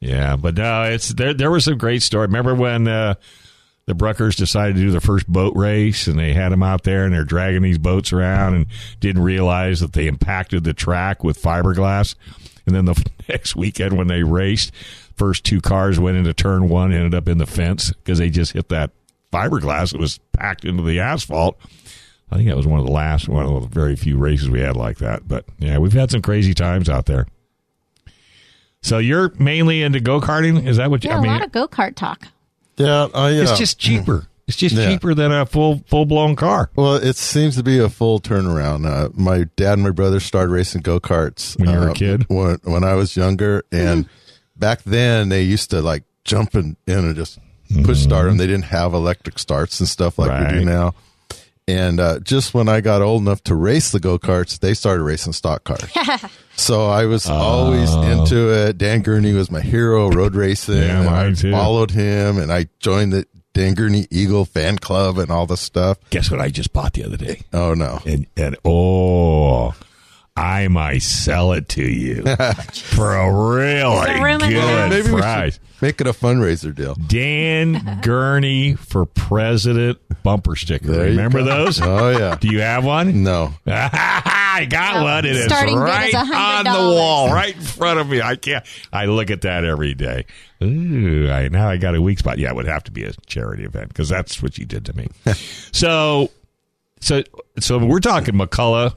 [0.00, 1.34] Yeah, but no, it's there.
[1.34, 2.26] There was a great story.
[2.26, 3.14] Remember when uh,
[3.86, 7.04] the Bruckers decided to do the first boat race, and they had them out there,
[7.04, 8.66] and they're dragging these boats around, and
[9.00, 12.14] didn't realize that they impacted the track with fiberglass.
[12.66, 14.72] And then the next weekend when they raced,
[15.16, 18.52] first two cars went into turn one, ended up in the fence because they just
[18.52, 18.92] hit that
[19.32, 21.58] fiberglass It was packed into the asphalt.
[22.30, 24.60] I think that was one of the last, one of the very few races we
[24.60, 25.26] had like that.
[25.26, 27.26] But yeah, we've had some crazy times out there.
[28.82, 30.66] So you're mainly into go karting?
[30.66, 31.10] Is that what you?
[31.10, 32.28] Yeah, I mean, a lot of go kart talk.
[32.76, 34.26] Yeah, I, uh, it's just cheaper.
[34.46, 34.88] It's just Yeah.
[34.88, 36.70] cheaper than a full full blown car.
[36.74, 38.86] Well, it seems to be a full turnaround.
[38.86, 41.94] Uh, my dad and my brother started racing go karts When you were a uh,
[41.94, 42.24] kid?
[42.28, 44.08] When, when I was younger, and
[44.56, 47.38] back then they used to like jump in, in and just
[47.84, 48.38] push start them.
[48.38, 50.94] They didn't have electric starts and stuff like we do now.
[51.68, 55.02] And uh, just when I got old enough to race the go karts, they started
[55.04, 55.90] racing stock cars.
[56.58, 58.78] So I was always into it.
[58.78, 60.78] Dan Gurney was my hero, road racing.
[60.78, 61.52] Yeah, and mine I too.
[61.52, 65.98] followed him, and I joined the Dan Gurney Eagle fan club and all this stuff.
[66.10, 67.42] Guess what I just bought the other day?
[67.52, 68.00] Oh no!
[68.04, 69.72] And and oh,
[70.38, 72.22] I might sell it to you
[72.72, 74.88] for a really There's a room in the house.
[74.88, 75.54] good Maybe we price.
[75.54, 76.94] should make it a fundraiser deal.
[76.94, 80.86] Dan Gurney for president bumper sticker.
[80.92, 81.80] There you Remember those?
[81.80, 82.36] Oh yeah.
[82.40, 83.22] Do you have one?
[83.22, 83.54] No.
[83.66, 85.24] I got one.
[85.24, 86.94] It is starting bid right is on the $100.
[86.94, 88.20] wall, right in front of me.
[88.20, 88.64] I can't.
[88.92, 90.24] I look at that every day.
[90.62, 92.38] Ooh, I, now I got a weak spot.
[92.38, 94.96] Yeah, it would have to be a charity event because that's what you did to
[94.96, 95.06] me.
[95.72, 96.30] so,
[97.00, 97.22] so,
[97.60, 98.94] so we're talking McCulloch,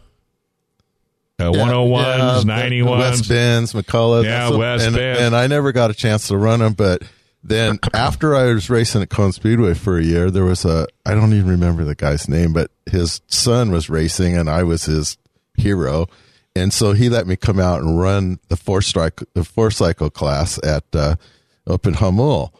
[1.41, 2.97] uh, 101s, Yeah, 91s.
[2.99, 4.23] West Bends, McCulloch.
[4.23, 5.19] Yeah, That's West and, Bend.
[5.19, 7.03] And I never got a chance to run them, but
[7.43, 11.15] then after I was racing at Cone Speedway for a year, there was a, I
[11.15, 15.17] don't even remember the guy's name, but his son was racing and I was his
[15.55, 16.07] hero.
[16.55, 20.09] And so he let me come out and run the four strike, the four cycle
[20.09, 21.15] class at, uh,
[21.65, 22.51] up in Hamul.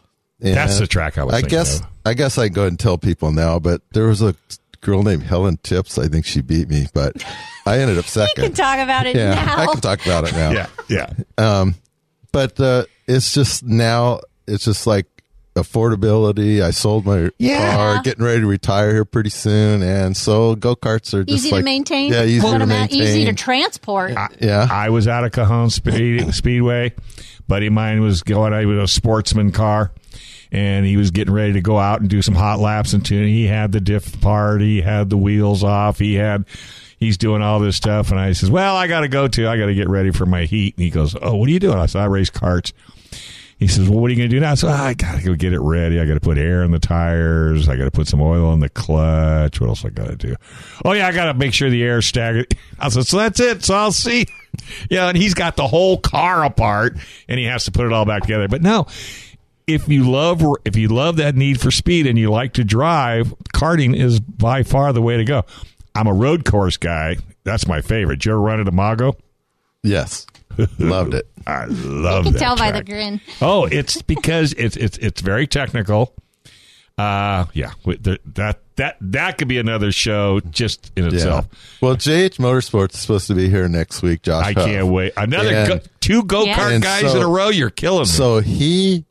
[0.41, 1.85] And That's the track I was I guess, of.
[2.03, 4.35] I guess I go ahead and tell people now, but there was a
[4.81, 5.97] girl named Helen Tips.
[5.97, 7.23] I think she beat me, but
[7.65, 8.43] I ended up second.
[8.43, 8.43] You second.
[8.43, 9.57] can talk about it yeah, now.
[9.57, 10.51] I can talk about it now.
[10.51, 10.67] Yeah,
[11.37, 11.65] yeah.
[12.31, 15.05] But uh, it's just now, it's just like
[15.55, 16.61] affordability.
[16.61, 17.75] I sold my Yeah.
[17.75, 21.55] car, getting ready to retire here pretty soon, and so go karts are just easy
[21.55, 22.11] to maintain.
[22.11, 23.01] Yeah, easy What to about maintain.
[23.01, 24.13] Easy to transport.
[24.39, 26.93] yeah, I was out of Cajon Speed, Speedway.
[27.47, 29.91] Buddy of mine was going out with a sportsman car,
[30.51, 32.93] and he was getting ready to go out and do some hot laps.
[32.93, 33.27] And tune.
[33.27, 36.45] he had the diff part, he had the wheels off, he had.
[36.97, 39.57] He's doing all this stuff, and I says, "Well, I got to go to, I
[39.57, 41.79] got to get ready for my heat." And he goes, "Oh, what are you doing?"
[41.79, 42.73] I said, "I race karts."
[43.57, 45.17] He says, "Well, what are you going to do now?" I said, "Ah, "I got
[45.17, 45.99] to go get it ready.
[45.99, 47.67] I got to put air in the tires.
[47.69, 49.59] I got to put some oil in the clutch.
[49.59, 50.35] What else I got to do?
[50.85, 53.63] Oh yeah, I got to make sure the air's staggered." I said, "So that's it.
[53.63, 54.25] So I'll see."
[54.89, 56.97] Yeah, and he's got the whole car apart,
[57.29, 58.49] and he has to put it all back together.
[58.49, 58.85] But no,
[59.73, 63.33] if you love if you love that need for speed and you like to drive,
[63.53, 65.43] karting is by far the way to go.
[65.95, 67.17] I'm a road course guy.
[67.43, 68.17] That's my favorite.
[68.17, 69.15] Did you ever run at Imago?
[69.83, 70.27] yes,
[70.79, 71.27] loved it.
[71.47, 73.19] I love You can that tell by the grin.
[73.41, 76.13] Oh, it's because it's it's it's very technical.
[76.97, 81.09] Uh yeah, with that that that could be another show just in Yeah.
[81.13, 81.47] itself.
[81.81, 84.21] Well, JH Motorsports is supposed to be here next week.
[84.23, 84.65] Josh, I Huff.
[84.65, 85.13] can't wait.
[85.17, 86.79] Another And- go, two go kart Yeah.
[86.79, 87.49] Guys so- in a row.
[87.49, 88.05] You're killing me.
[88.05, 89.05] So he,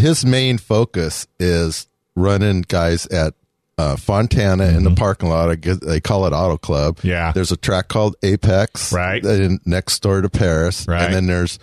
[0.00, 3.34] his main focus is running guys at
[3.78, 5.54] uh, Fontana in the parking lot.
[5.60, 6.96] They call it Auto Club.
[6.98, 7.08] Mm-hmm.
[7.08, 7.32] Yeah.
[7.32, 9.22] There's a track called Apex, Right.
[9.24, 11.02] in- next door to Perris, Right.
[11.04, 11.58] and then there's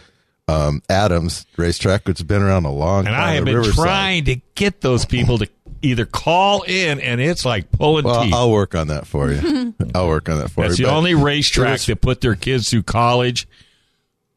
[0.48, 3.16] um, Adams Racetrack, which has been around a long and time.
[3.16, 3.84] And I have been Riverside.
[3.84, 5.50] trying to get those people to
[5.82, 8.34] either call in, and it's like pulling Well, teeth.
[8.34, 9.74] I'll work on that for you.
[9.96, 10.86] I'll work on that for That's you.
[10.86, 13.48] It's the only racetrack was- that put their kids through college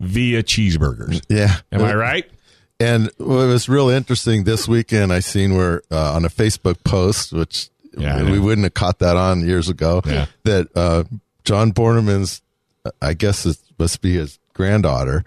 [0.01, 1.21] via cheeseburgers.
[1.29, 1.57] Yeah.
[1.73, 2.31] Am I right?
[2.79, 7.33] And what was real interesting this weekend, I seen where uh, on a Facebook post,
[7.33, 10.27] which Yeah, I we wouldn't have caught that on years ago, Yeah.
[10.45, 11.05] that uh,
[11.45, 12.43] John Borneman's,
[13.01, 15.25] I guess it must be his granddaughter,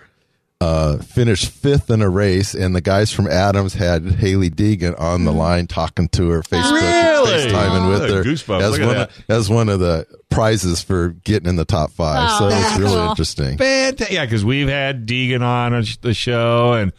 [0.61, 5.23] uh, finished fifth in a race, and the guys from Adams had Hailie Deegan on
[5.23, 7.31] the line talking to her, Facebook, Really?
[7.47, 8.61] FaceTiming with Oh, her goosebumps.
[8.61, 12.29] as Look one of, as one of the prizes for getting in the top five.
[12.33, 13.09] Oh, so it's really cool.
[13.09, 13.57] interesting.
[13.57, 14.13] Fantastic.
[14.13, 16.91] Yeah, because we've had Deegan on the show, and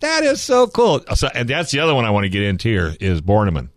[0.00, 1.00] that is so cool.
[1.14, 3.68] So, and that's the other one I want to get into here is Borneman.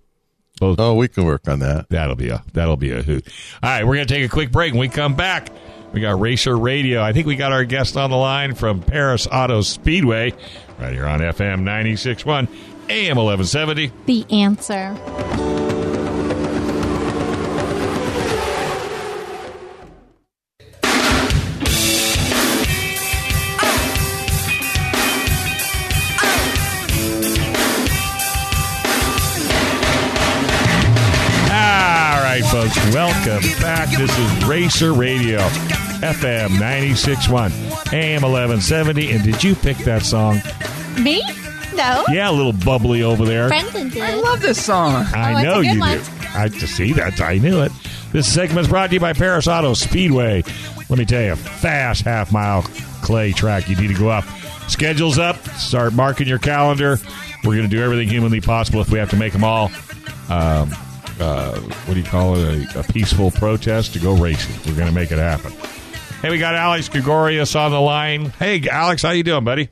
[0.60, 1.88] Both Oh, we can work on that.
[1.90, 3.28] that'll be a that'll be a hoot.
[3.62, 4.72] All right, we're gonna take a quick break.
[4.74, 5.50] When we come back,
[5.92, 7.02] we got Racer Radio.
[7.02, 10.34] I think we got our guest on the line from Perris Auto Speedway,
[10.80, 12.48] right here on FM 96.1,
[12.90, 13.92] AM 1170.
[14.06, 15.65] The answer.
[33.26, 33.90] Welcome back.
[33.90, 39.12] This is Racer Radio, FM 96.1, AM 1170.
[39.12, 40.36] And did you pick that song?
[41.02, 41.24] Me?
[41.74, 42.04] No.
[42.12, 43.48] Yeah, a little bubbly over there.
[43.48, 44.02] Brendan did.
[44.04, 45.06] I love this song.
[45.14, 45.98] I Oh, know you one.
[45.98, 46.04] do.
[46.36, 47.20] I to see that.
[47.20, 47.72] I knew it.
[48.12, 50.44] This segment is brought to you by Perris Auto Speedway.
[50.90, 52.62] Let me tell you, fast half mile
[53.02, 53.68] clay track.
[53.70, 54.26] You need to go up.
[54.68, 55.38] Schedules up.
[55.58, 57.00] Start marking your calendar.
[57.44, 59.72] We're going to do everything humanly possible if we have to make them all.
[60.30, 60.72] Um,
[61.20, 62.76] uh, what do you call it?
[62.76, 64.56] A, a peaceful protest to go racing.
[64.66, 65.52] We're going to make it happen.
[66.22, 68.32] Hey, we got Alex Gregorius on the line.
[68.40, 69.70] Hey, Alex, how you doing, buddy?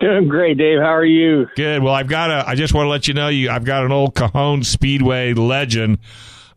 [0.00, 0.78] Doing great, Dave.
[0.78, 1.48] How are you?
[1.56, 1.82] Good.
[1.82, 2.48] Well, I've got a.
[2.48, 3.50] I just want to let you know you.
[3.50, 5.98] I've got an old Cajon Speedway legend,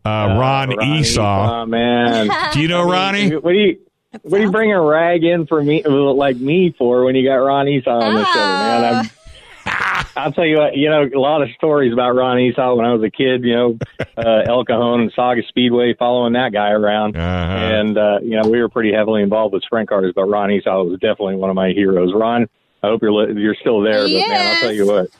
[0.04, 1.62] uh, Ron Ronnie, Esau.
[1.62, 2.30] Oh man.
[2.52, 3.34] Do you know Ronnie?
[3.34, 3.78] What do you?
[4.22, 7.36] what are you bringing a rag in for me, like me, for when you got
[7.36, 8.94] Ron Esau on the show, man?
[8.94, 9.10] I'm,
[10.16, 12.92] I'll tell you what, you know, a lot of stories about Ron Esau when I
[12.92, 13.78] was a kid, you know,
[14.16, 17.16] uh, El Cajon and Saugus Speedway, following that guy around.
[17.16, 17.24] Uh-huh.
[17.24, 20.82] And, uh, you know, we were pretty heavily involved with sprint cars, but Ron Esau
[20.84, 22.12] was definitely one of my heroes.
[22.14, 22.48] Ron,
[22.82, 25.10] I hope you're li- you're still there, but man, I'll tell you what.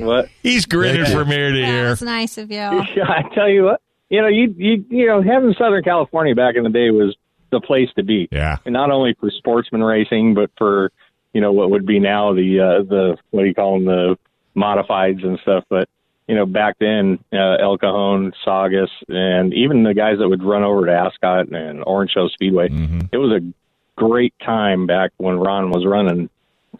[0.00, 0.28] What?
[0.42, 1.88] He's grinning from ear to ear.
[1.90, 2.60] That's nice of you.
[2.60, 6.64] I tell you what, you know, you you you know, having Southern California back in
[6.64, 7.16] the day was
[7.50, 8.28] the place to be.
[8.32, 8.56] Yeah.
[8.64, 10.90] and not only for sportsman racing, but for
[11.32, 14.18] you know what would be now the uh, the what do you call them the
[14.56, 15.64] modifieds and stuff.
[15.68, 15.88] But
[16.26, 20.62] you know back then, uh, El Cajon, Saugus, and even the guys that would run
[20.62, 22.68] over to Ascot and Orange Show Speedway,
[23.12, 23.52] it was a
[23.96, 26.28] great time back when Ron was running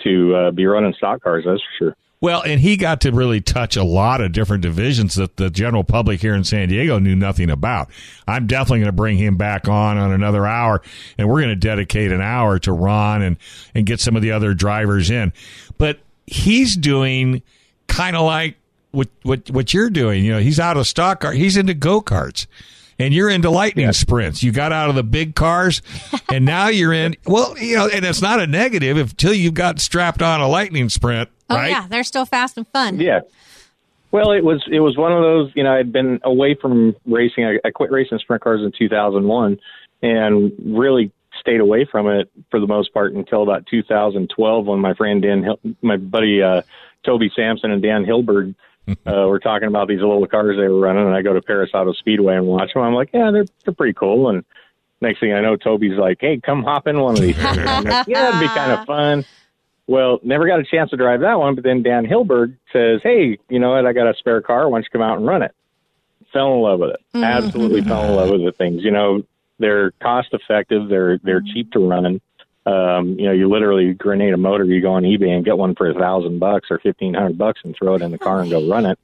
[0.03, 1.45] to uh, be running stock cars.
[1.47, 1.97] That's for sure.
[2.23, 5.83] Well, and he got to really touch a lot of different divisions that the general
[5.83, 7.91] public here in San Diego knew nothing about.
[8.29, 10.83] I'm definitely going to bring him back on on another hour,
[11.19, 13.37] and we're going to dedicate an hour to Ron and
[13.75, 15.33] and get some of the other drivers in.
[15.79, 17.43] But he's doing
[17.89, 18.57] kind of like
[18.93, 20.25] what what what you're doing.
[20.25, 21.33] You know, he's out of stock car.
[21.33, 22.47] He's into go karts.
[23.03, 24.43] And you're into lightning sprints.
[24.45, 25.83] You got out of the big cars,
[26.33, 27.17] and now you're in.
[27.27, 30.89] Well, you know, and it's not a negative until you've got strapped on a lightning
[30.89, 31.71] sprint, Oh right?
[31.71, 33.01] yeah, they're still fast and fun.
[33.01, 33.21] Yeah.
[34.13, 35.51] Well, it was it was one of those.
[35.57, 37.45] You know, I'd been away from racing.
[37.45, 39.59] I, I quit racing sprint cars in 2001,
[40.03, 41.11] and really
[41.41, 45.47] stayed away from it for the most part until about 2012 when my friend Dan,
[45.81, 46.63] my buddy uh,
[47.05, 48.55] Toby Sampson and Dan Hilberg
[49.07, 51.71] uh, were talking about these little cars they were running, and I go to Perris
[51.75, 52.83] Auto Speedway and watch them.
[52.83, 54.29] I'm like, yeah, they're they're pretty cool.
[54.29, 54.45] And
[55.01, 57.39] next thing I know, Toby's like, hey, come hop in one of these.
[57.39, 57.57] Like,
[58.09, 59.25] yeah, it'd be kind of fun.
[59.87, 63.39] Well, never got a chance to drive that one, but then Dan Hilberg says, "Hey,
[63.49, 63.87] you know what?
[63.87, 64.69] I got a spare car.
[64.69, 65.55] Why don't you come out and run it?"
[66.33, 67.01] Fell in love with it.
[67.23, 68.83] Absolutely fell in love with the things.
[68.85, 69.23] You know,
[69.59, 70.89] they're cost effective.
[70.89, 72.21] They're they're cheap to run.
[72.65, 74.65] Um, you know, you literally grenade a motor.
[74.65, 77.61] You go on eBay and get one for a thousand bucks or fifteen hundred bucks
[77.65, 78.99] and throw it in the car and go run it.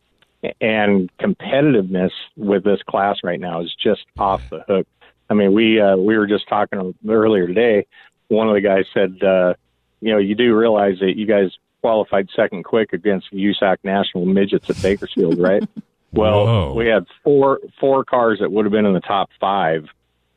[0.60, 4.86] And competitiveness with this class right now is just off the hook.
[5.28, 7.86] I mean, we uh, we were just talking earlier today.
[8.28, 9.54] One of the guys said, uh,
[10.00, 14.68] you know, you do realize that you guys qualified second quick against USAC National Midgets
[14.70, 15.62] at Bakersfield, right?
[16.12, 16.74] well, Whoa.
[16.74, 19.86] we had four four cars that would have been in the top five,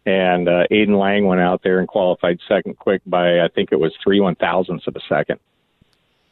[0.05, 3.79] and uh, Aiden Lang went out there and qualified second quick by I think it
[3.79, 5.39] was three one thousandths of a second.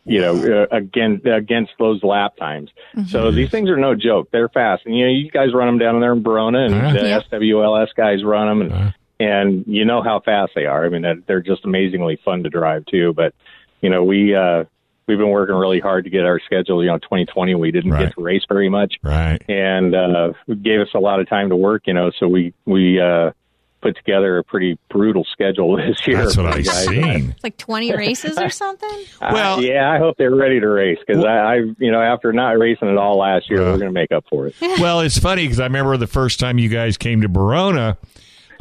[0.06, 2.72] You know, uh, again against those lap times.
[3.10, 4.30] So these things are no joke.
[4.32, 6.94] They're fast, and you know, you guys run them down there in Barona, and Uh-huh.
[6.94, 7.20] the Yeah.
[7.32, 8.92] SWLS guys run them, and Uh-huh.
[9.20, 10.86] and you know how fast they are.
[10.86, 13.14] I mean, they're- just amazingly fun to drive too.
[13.14, 13.36] But
[13.82, 14.64] you know, we uh,
[15.08, 16.82] we've been working really hard to get our schedule.
[16.84, 18.06] You know, 2020 we didn't Right.
[18.06, 19.40] get to race very much, Right.
[19.48, 21.84] and uh, it gave us a lot of time to work.
[21.86, 23.32] You know, so we we uh,
[23.82, 26.18] put together a pretty brutal schedule this year.
[26.18, 26.86] That's what I the guys.
[26.86, 27.30] seen.
[27.32, 28.90] It's like 20 races or something.
[29.22, 32.32] Uh, Well- yeah, I hope they're ready to race because I, I, you know, after
[32.34, 33.66] not racing at all last year, Uh.
[33.72, 34.56] we're going to make up for it.
[34.62, 37.98] Well, it's funny because I remember the first time you guys came to Barona.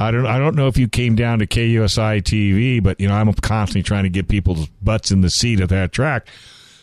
[0.01, 0.25] I don't.
[0.25, 3.83] I don't know if you came down to KUSI TV, but you know I'm constantly
[3.83, 6.27] trying to get people's butts in the seat at that track.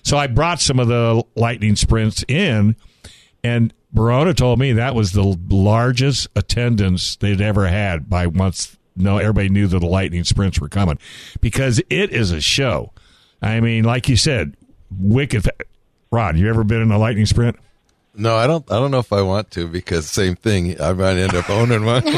[0.03, 2.77] So I brought some of the lightning sprints in,
[3.42, 8.77] and Barona told me that was the largest attendance they'd ever had by once.
[8.95, 10.99] No, everybody knew that the lightning sprints were coming
[11.41, 12.93] because it is a show.
[13.41, 14.55] I mean, like you said,
[14.91, 15.45] wicked.
[15.45, 15.53] Fa-
[16.13, 17.57] Ron, you ever been in a lightning sprint?
[18.15, 18.71] No, I don't.
[18.71, 20.79] I don't know if I want to because same thing.
[20.79, 22.03] I might end up owning one.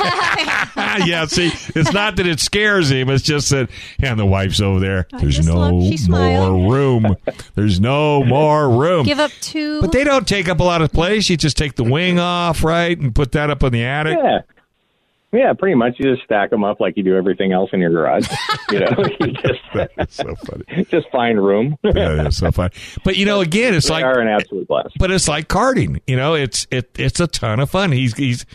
[0.77, 3.11] Ah, yeah, see, it's not that it scares him.
[3.11, 5.07] It's just that, yeah, and the wife's over there.
[5.19, 7.17] There's no look, more room.
[7.55, 9.05] There's no more room.
[9.05, 9.81] Give up two.
[9.81, 11.29] But they don't take up a lot of place.
[11.29, 14.19] You just take the wing off, right, and put that up in the attic.
[14.23, 14.41] Yeah.
[15.31, 15.97] Yeah, pretty much.
[15.99, 18.27] You just stack them up like you do everything else in your garage.
[18.71, 19.61] you know, you just
[19.97, 20.85] That's so funny.
[20.91, 21.77] just find room.
[21.85, 22.73] Yeah, that's so funny.
[23.05, 24.95] But you know, again, it's they like, are an absolute blast.
[24.99, 26.01] but it's like karting.
[26.07, 27.93] You know, it's it it's a ton of fun.
[27.93, 28.47] He's he's,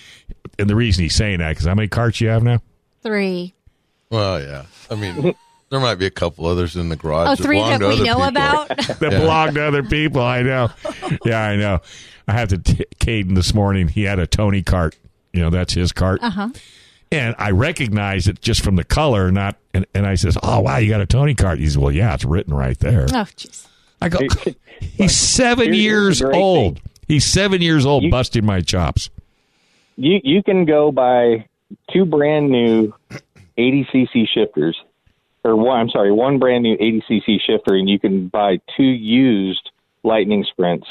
[0.60, 2.62] and the reason he's saying that because how many carts you have now?
[3.02, 3.54] three.
[4.10, 4.64] well, yeah.
[4.90, 5.36] I mean,
[5.70, 7.28] there might be a couple others in the garage.
[7.28, 8.28] Oh, that three belong that to we other know people.
[8.28, 8.68] about.
[9.00, 9.20] that Yeah.
[9.20, 10.22] belong to other people.
[10.22, 10.70] I know.
[11.26, 11.82] Yeah, I know.
[12.28, 13.88] I had to t- Caden this morning.
[13.90, 14.96] He had a Tony Kart.
[15.34, 16.20] You know, that's his cart.
[16.24, 16.50] Uh huh.
[17.12, 19.58] And I recognized it just from the color, not.
[19.74, 22.14] And, and I says, "Oh wow, you got a Tony Kart." He says, "Well, yeah,
[22.14, 23.68] it's written right there." Oh, jeez.
[24.02, 24.20] I go,
[24.80, 26.82] "He's seven Here's- here's years the great old.
[27.08, 29.10] He's seven years old, You- busting my chops."
[29.96, 31.48] You you can go buy
[31.92, 32.94] two brand new
[33.58, 34.78] 80cc shifters,
[35.44, 35.80] or one.
[35.80, 39.70] I'm sorry, one brand new 80cc shifter, and you can buy two used
[40.04, 40.88] Lightning Sprints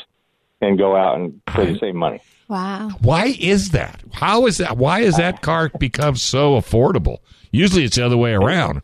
[0.60, 2.20] and go out and for the same money.
[2.48, 2.90] Wow.
[3.00, 4.02] Why is that?
[4.12, 4.76] How is that?
[4.76, 7.18] Why has that car become so affordable?
[7.50, 8.82] Usually it's the other way around.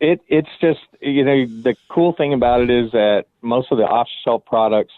[0.00, 3.84] It it's just you know the cool thing about it is that most of the
[3.84, 4.92] off shelf products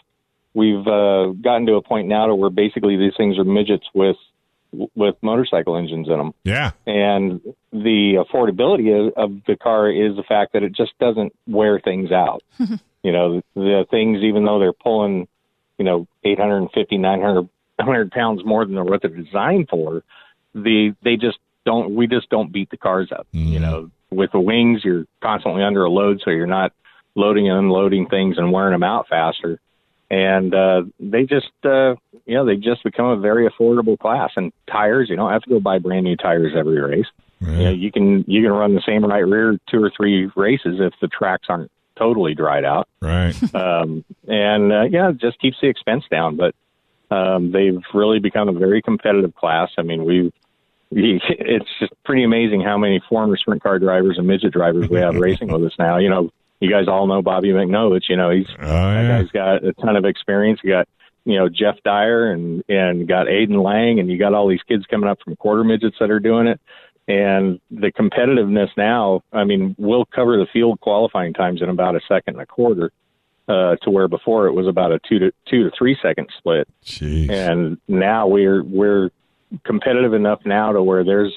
[0.55, 4.15] we've uh, gotten to a point now to where basically these things are midgets with
[4.95, 6.33] with motorcycle engines in them.
[6.43, 6.71] Yeah.
[6.85, 7.39] and
[7.71, 12.11] the affordability of, of the car is the fact that it just doesn't wear things
[12.11, 12.43] out.
[13.03, 15.27] you know, the things, even though they're pulling,
[15.77, 20.03] you know, 850, 900 100 pounds more than what they're designed for,
[20.53, 21.95] the they just don't.
[21.95, 23.27] We just don't beat the cars up.
[23.31, 26.71] You know, with the wings, you're constantly under a load, so you're not
[27.15, 29.59] loading and unloading things and wearing them out faster.
[30.09, 34.31] And uh, they just, uh, you know, they just become a very affordable class.
[34.35, 37.07] And tires, you don't have to go buy brand new tires every race.
[37.41, 40.77] You know, you can you can run the same right rear two or three races
[40.79, 42.87] if the tracks aren't totally dried out.
[43.01, 43.35] Right.
[43.55, 46.37] Um, and uh, yeah, it just keeps the expense down.
[46.37, 46.55] But
[47.11, 49.69] um, they've really become a very competitive class.
[49.77, 50.31] I mean, we
[50.91, 54.99] we it's just pretty amazing how many former sprint car drivers and midget drivers we
[54.99, 55.97] have racing with us now.
[55.97, 58.09] You know, you guys all know Bobby McNovich.
[58.09, 59.21] You know, he's Oh, that yeah.
[59.21, 60.59] guy's got a ton of experience.
[60.63, 60.87] You got
[61.25, 64.85] you know Jeff Dyer and and got Aiden Lang, and you got all these kids
[64.89, 66.59] coming up from quarter midgets that are doing it.
[67.07, 71.99] And the competitiveness now, I mean, we'll cover the field qualifying times in about a
[72.07, 72.91] second and a quarter,
[73.47, 76.67] uh, to where before it was about a two to two to three second split
[76.83, 77.29] Jeez.
[77.29, 79.11] and now we're we're
[79.63, 81.31] competitive enough now to where there's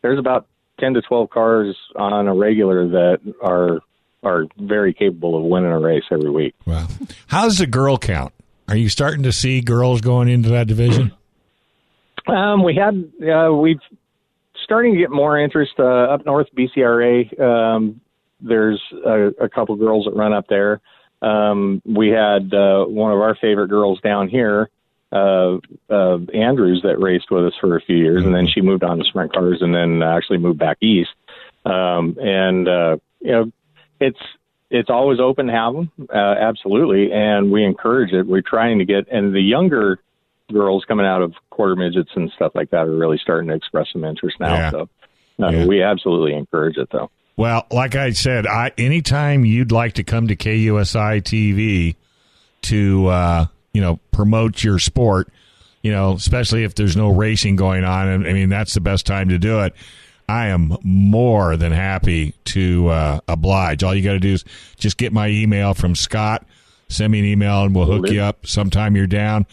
[0.00, 0.46] there's about
[0.80, 3.80] 10 to 12 cars on a regular that are
[4.22, 6.54] are very capable of winning a race every week.
[6.66, 6.86] Wow.
[7.26, 8.32] How's the girl count?
[8.68, 11.12] Are you starting to see girls going into that division?
[12.26, 13.80] Um, we had uh, we've
[14.64, 17.38] starting to get more interest uh, up north BCRA.
[17.40, 18.00] Um,
[18.40, 20.80] there's a, a couple girls that run up there.
[21.20, 24.68] Um, we had uh, one of our favorite girls down here,
[25.12, 25.58] uh,
[25.88, 28.98] uh, Andrews, that raced with us for a few years, and then she moved on
[28.98, 31.10] to sprint cars, and then actually moved back east.
[31.64, 33.52] Um, and uh, you know,
[34.02, 34.18] it's
[34.70, 38.26] it's always open to have them, uh, absolutely, and we encourage it.
[38.26, 39.98] We're trying to get, and the younger
[40.50, 43.86] girls coming out of quarter midgets and stuff like that are really starting to express
[43.92, 44.54] some interest now.
[44.54, 44.70] Yeah.
[44.70, 44.88] So
[45.38, 45.66] Yeah.
[45.66, 47.10] we absolutely encourage it, though.
[47.36, 51.96] Well, like I said, I anytime you'd like to come to KUSI TV
[52.62, 55.28] to uh, you know promote your sport,
[55.82, 59.06] you know, especially if there's no racing going on, and I mean that's the best
[59.06, 59.74] time to do it.
[60.32, 63.82] I am more than happy to uh, oblige.
[63.82, 64.46] All you got to do is
[64.78, 66.46] just get my email from Scott.
[66.88, 69.46] Send me an email, and we'll hook you up sometime you're down.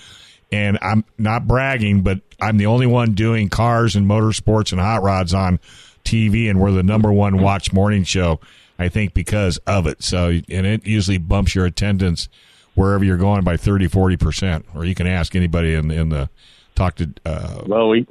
[0.54, 5.04] And I'm not bragging, but I'm the only one doing cars and motorsports and hot
[5.04, 5.60] rods on
[6.06, 8.40] TV, and we're the number one watch morning show.
[8.78, 10.02] I think because of it.
[10.02, 12.30] So, and it usually bumps your attendance
[12.76, 14.66] wherever you're going by 30, 40 percent.
[14.74, 16.30] Or you can ask anybody in in the
[16.76, 17.14] talk to.
[17.26, 18.08] Uh, Well, we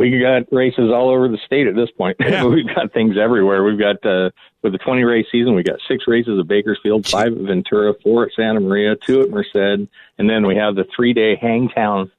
[0.00, 2.16] we got races all over the state at this point.
[2.30, 2.44] Yeah.
[2.44, 3.64] We've got things everywhere.
[3.64, 4.30] We've got uh,
[4.62, 8.24] with the 20 race season, we got six races at Bakersfield, five at Ventura, four
[8.24, 12.10] at Santa Maria, two at Merced, and then we have the three day Hangtown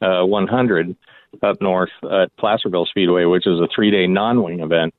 [0.00, 0.96] uh, 100
[1.42, 4.94] up north at Placerville Speedway, which is a three day non wing event.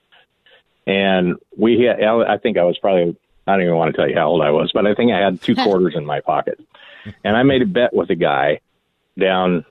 [0.87, 3.17] and we had, I think I was probably
[3.47, 5.19] I don't even want to tell you how old I was, but I think I
[5.19, 6.59] had two quarters in my pocket,
[7.25, 8.61] and I made a bet with a guy
[9.19, 9.65] down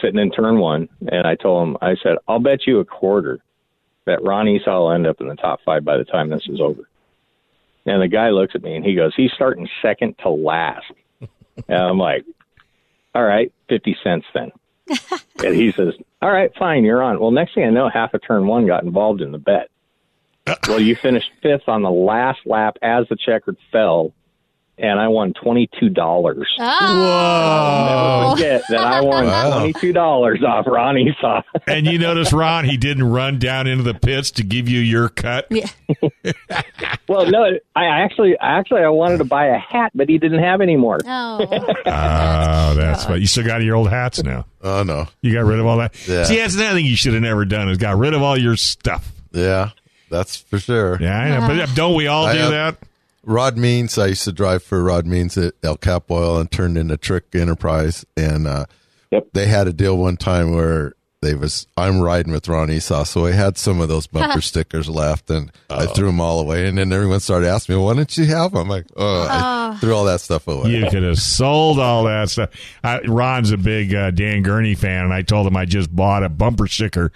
[0.00, 3.40] sitting in turn one, and I told him I said I'll bet you a quarter
[4.06, 6.60] that Ron Esau will end up in the top five by the time this is
[6.60, 6.88] over.
[7.86, 10.90] And the guy looks at me and he goes, he's starting second to last.
[11.20, 12.24] and I'm like,
[13.14, 14.50] all right, 50 cents then.
[15.44, 17.20] and he says, all right, fine, you're on.
[17.20, 19.68] Well, next thing I know, half of turn one got involved in the bet.
[20.68, 24.12] well, you finished fifth on the last lap as the checkered fell,
[24.78, 26.48] and I won twenty two dollars.
[26.58, 28.34] Oh.
[28.34, 29.50] Never forget that I won Wow.
[29.58, 31.42] twenty two dollars off Ron Esau.
[31.66, 35.08] And you notice, Ron, he didn't run down into the pits to give you your
[35.08, 35.46] cut.
[35.50, 35.68] Yeah.
[37.08, 40.60] well, no, I actually, actually, I wanted to buy a hat, but he didn't have
[40.60, 40.98] any more.
[41.06, 41.46] Oh.
[41.86, 44.46] Oh, that's what you still got your old hats now.
[44.62, 45.06] Oh no.
[45.22, 45.94] You got rid of all that.
[46.08, 46.24] Yeah.
[46.24, 48.56] See, that's another thing you should have never done is got rid of all your
[48.56, 49.10] stuff.
[49.32, 49.70] Yeah,
[50.10, 50.98] that's for sure.
[51.00, 52.76] Yeah, I know, but don't we all I do have- that?
[53.26, 56.76] Rod Means, I used to drive for Rod Means at El Cap Oil and turned
[56.78, 58.04] into Trick Enterprise.
[58.16, 58.66] And uh,
[59.10, 59.28] Yep.
[59.32, 63.26] they had a deal one time where they was I'm riding with Ron Esau, so
[63.26, 66.66] I had some of those bumper stickers left, and I threw them all away.
[66.66, 69.78] And then everyone started asking me, "Why didn't you have them?" I'm like, "Oh, I
[69.80, 72.50] threw all that stuff away." You could have sold all that stuff.
[72.82, 76.24] I, Ron's a big uh, Dan Gurney fan, and I told him I just bought
[76.24, 77.10] a bumper sticker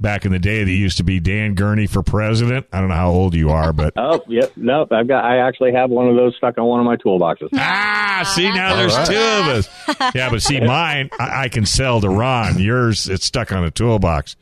[0.00, 2.66] back in the day that used to be Dan Gurney for president.
[2.72, 4.92] I don't know how old you are, but Oh, yep, nope.
[4.92, 5.24] I've got.
[5.24, 7.48] I actually have one of those stuck on one of my toolboxes.
[7.54, 9.08] ah, see now there's All right.
[9.08, 10.14] two of us.
[10.14, 12.58] Yeah, but see mine, I, I can sell to Ron.
[12.58, 14.36] Yours, it's stuck on a toolbox.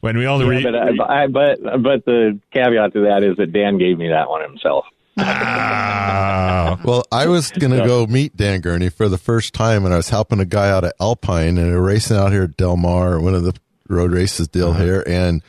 [0.00, 3.52] When we only Yeah, re- but, I, but but the caveat to that is that
[3.52, 4.84] Dan gave me that one himself.
[5.18, 6.78] Ah.
[6.84, 9.96] Well, I was going to go meet Dan Gurney for the first time, and I
[9.98, 13.20] was helping a guy out at Alpine, and they're racing out here at Del Mar,
[13.20, 13.52] one of the
[13.90, 15.42] road races deal here, and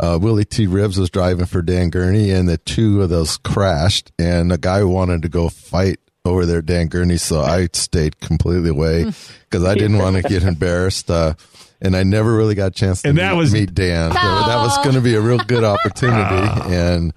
[0.00, 0.66] uh, Willy T.
[0.66, 4.84] Ribbs was driving for Dan Gurney, and the two of those crashed, and the guy
[4.84, 9.04] wanted to go fight over there, Dan Gurney, so I stayed completely away
[9.50, 11.10] because I didn't want to get embarrassed.
[11.10, 11.34] Uh,
[11.80, 14.10] and I never really got a chance to And meet, that was- meet Dan.
[14.10, 17.12] So that was going to be a real good opportunity, and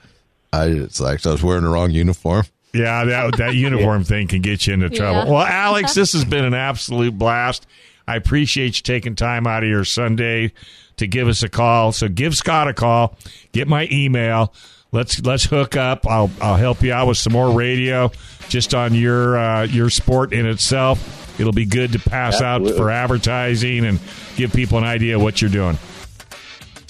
[0.54, 2.46] I it's like I was wearing the wrong uniform.
[2.74, 5.26] Yeah, that that uniform thing can get you into trouble.
[5.26, 5.30] Yeah.
[5.32, 7.68] Well, Alex, this has been an absolute blast.
[8.12, 10.52] I appreciate you taking time out of your Sunday
[10.98, 11.94] to give us a call.
[11.94, 13.16] So give Scott a call.
[13.54, 14.54] Get my email.
[14.92, 16.06] Let's let's hook up.
[16.06, 18.12] I'll I'll help you out with some more radio
[18.50, 21.40] just on your uh, your sport in itself.
[21.40, 23.98] It'll be good to pass out for advertising and
[24.36, 25.78] give people an idea of what you're doing.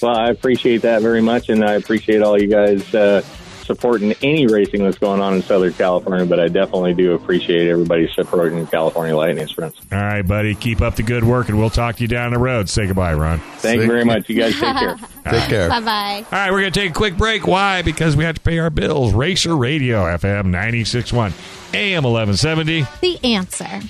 [0.01, 3.22] Well, I appreciate that very much, and I appreciate all you guys uh,
[3.62, 6.26] supporting any racing that's going on in Southern California.
[6.26, 9.80] But I definitely do appreciate everybody supporting California Lightning Sprints.
[9.91, 10.55] All right, buddy.
[10.55, 12.70] Keep up the good work, and we'll talk to you down the road.
[12.70, 13.39] Say goodbye, Ron.
[13.57, 14.30] Thank you very much.
[14.30, 14.95] You guys take care.
[15.24, 15.70] Take care.
[15.70, 16.26] Bye bye.
[16.26, 17.45] All right, we're going to take a quick break.
[17.45, 17.84] Why?
[17.84, 19.14] Because we have to pay our bills.
[19.14, 21.32] Racer Radio, FM 961,
[21.76, 22.88] AM 1170.
[23.01, 23.82] The answer.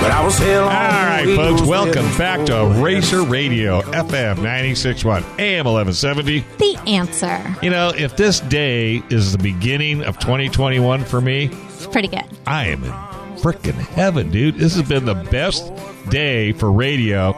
[0.00, 5.24] But I was hell All on right, folks, welcome back to Racer Radio, FM 961,
[5.40, 6.40] AM 1170.
[6.58, 7.56] The answer.
[7.62, 12.24] You know, if this day is the beginning of 2021 for me, It's pretty good.
[12.46, 12.92] I am in
[13.38, 14.54] freaking heaven, dude.
[14.54, 15.70] This has been the best
[16.10, 17.36] day for radio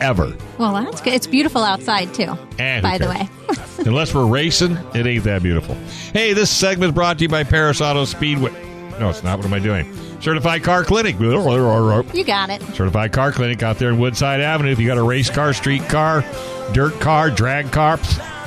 [0.00, 0.36] ever.
[0.58, 1.14] Well, that's good.
[1.14, 2.36] It's beautiful outside too.
[2.58, 3.58] And who by the cares?
[3.58, 3.64] way.
[3.86, 5.76] Unless we're racing, it ain't that beautiful.
[6.12, 8.50] Hey, this segment is brought to you by Perris Auto Speedway.
[8.98, 9.38] No, it's not.
[9.38, 9.92] What am I doing?
[10.24, 11.20] Certified Car Clinic.
[11.20, 12.62] you got it.
[12.74, 14.70] Certified Car Clinic out there in Woodside Avenue.
[14.72, 16.24] If you got a race car, street car,
[16.72, 17.98] dirt car, drag car,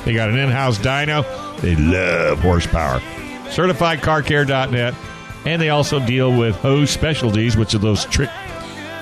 [0.04, 1.24] they got an in-house dyno.
[1.60, 2.98] They love horsepower.
[3.50, 4.92] CertifiedCarCare.net.
[5.46, 8.30] And they also deal with hose specialties, which are those trick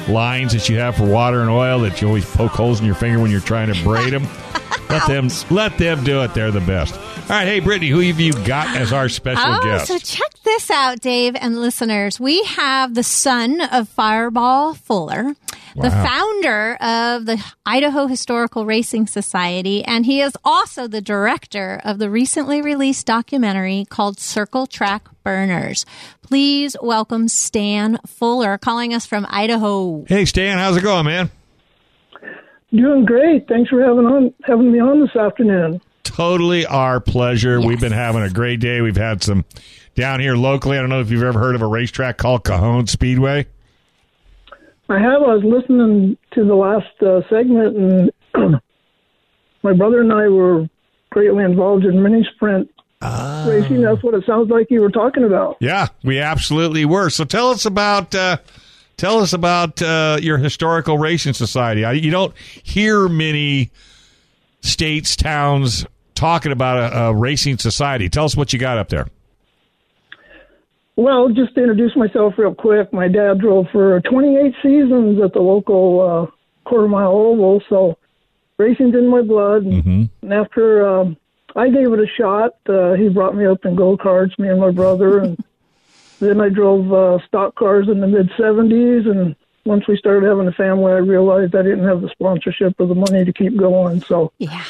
[0.06, 2.94] lines that you have for water and oil that you always poke holes in your
[2.94, 4.28] finger when you're trying to braid them.
[4.90, 6.34] let them let them do it.
[6.34, 6.94] They're the best.
[6.94, 9.88] All right, hey Brittany, who have you got as our special Oh, guest?
[9.88, 12.20] so check this out, Dave and listeners.
[12.20, 15.34] We have the son of Fireball Fuller,
[15.74, 21.98] the founder of the Idaho Historical Racing Society, and he is also the director of
[21.98, 25.84] the recently released documentary called Circle Track Burners.
[26.22, 30.04] Please welcome Stan Fuller, calling us from Idaho.
[30.08, 31.28] hey Stan, how's it going, man?
[32.72, 33.48] Doing great.
[33.48, 35.80] Thanks for having on having me on this afternoon.
[36.04, 37.58] Totally our pleasure.
[37.58, 37.66] Yes.
[37.66, 38.80] We've been having a great day.
[38.80, 39.44] We've had some
[39.96, 40.78] down here locally.
[40.78, 43.46] I don't know if you've ever heard of a racetrack called Cajon Speedway.
[44.88, 45.22] I have.
[45.22, 48.60] I was listening to the last uh, segment, and
[49.64, 50.68] my brother and I were
[51.10, 52.70] greatly involved in mini sprint
[53.02, 53.82] racing.
[53.82, 55.56] That's what it sounds like you were talking about.
[55.60, 57.10] Yeah, we absolutely were.
[57.10, 58.38] So tell us about uh,
[58.96, 61.84] tell us about uh, your historical racing society.
[61.84, 63.72] I, you don't hear many
[64.60, 65.84] states, towns
[66.14, 68.08] talking about a, a racing society.
[68.08, 69.08] Tell us what you got up there.
[70.96, 75.40] Well, just to introduce myself real quick, my dad drove for 28 seasons at the
[75.40, 76.26] local uh,
[76.68, 77.98] quarter mile oval, so
[78.56, 79.64] racing's in my blood.
[80.22, 81.16] And after um,
[81.54, 84.58] I gave it a shot, uh, he brought me up in go karts, me and
[84.60, 85.44] my brother, and
[86.20, 89.06] then I drove uh, stock cars in the mid 70s.
[89.06, 89.36] And
[89.66, 92.94] once we started having a family, I realized I didn't have the sponsorship or the
[92.94, 94.00] money to keep going.
[94.00, 94.64] So Yeah.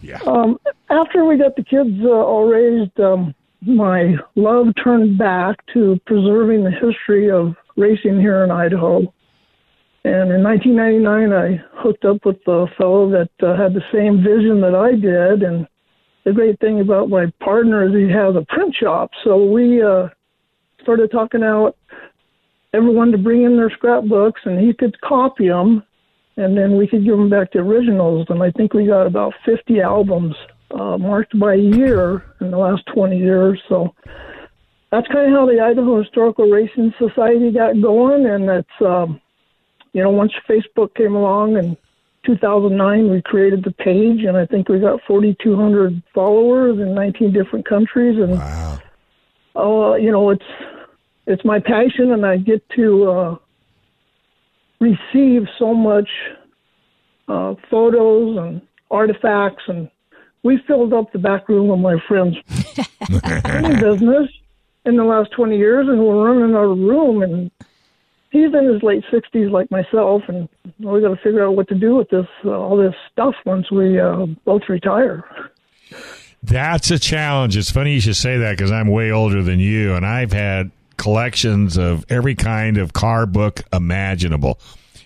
[0.00, 0.18] Yeah.
[0.26, 0.58] um,
[0.90, 3.34] after we got the kids uh, all raised, um,
[3.66, 8.98] my love turned back to preserving the history of racing here in Idaho.
[10.04, 14.60] And in 1999, I hooked up with a fellow that uh, had the same vision
[14.62, 15.42] that I did.
[15.42, 15.66] And
[16.24, 19.10] the great thing about my partner is he has a print shop.
[19.22, 20.08] So we uh,
[20.82, 21.76] started talking out
[22.74, 25.84] everyone to bring in their scrapbooks, and he could copy them,
[26.36, 28.26] and then we could give them back to originals.
[28.28, 30.34] And I think we got about 50 albums
[30.82, 33.60] uh, marked by year in the last 20 years.
[33.68, 33.94] So
[34.90, 38.26] that's kind of how the Idaho Historical Racing Society got going.
[38.26, 39.20] And it's, um,
[39.92, 41.76] you know, once Facebook came along in
[42.26, 47.68] 2009, we created the page, and I think we got 4,200 followers in 19 different
[47.68, 48.18] countries.
[48.18, 48.78] And Wow.
[49.56, 50.44] oh, you know, it's
[51.26, 53.36] it's my passion, and I get to uh,
[54.80, 56.08] receive so much
[57.28, 58.60] uh, photos and
[58.90, 59.88] artifacts, and
[60.42, 62.36] we filled up the back room of my friend's
[63.44, 64.28] printing business
[64.84, 67.50] in the last 20 years, and we're running out of room, and
[68.30, 71.74] he's in his late 60s like myself, and we got to figure out what to
[71.74, 75.24] do with this uh, all this stuff once we uh, both retire.
[76.42, 77.56] That's a challenge.
[77.56, 80.72] It's funny you should say that because I'm way older than you, and I've had
[80.96, 84.58] collections of every kind of car book imaginable.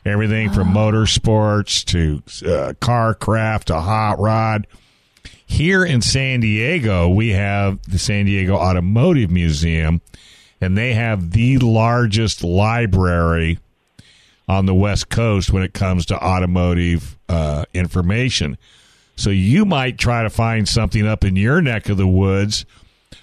[0.05, 4.67] Everything from motorsports to uh, car craft to hot rod.
[5.47, 10.01] Here in San Diego, we have the San Diego Automotive Museum,
[10.61, 13.61] and they have the largest library
[14.49, 18.59] on the West Coast when it comes to automotive uh, information.
[19.15, 22.67] So you might try to find something up in your neck of the woods,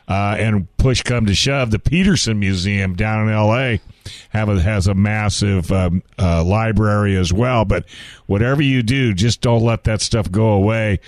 [0.07, 3.79] uh, and push come to shove, the Peterson Museum down in L.A.
[4.29, 7.63] have a, has a massive um, uh, library as well.
[7.65, 7.85] But
[8.25, 10.99] whatever you do, just don't let that stuff go away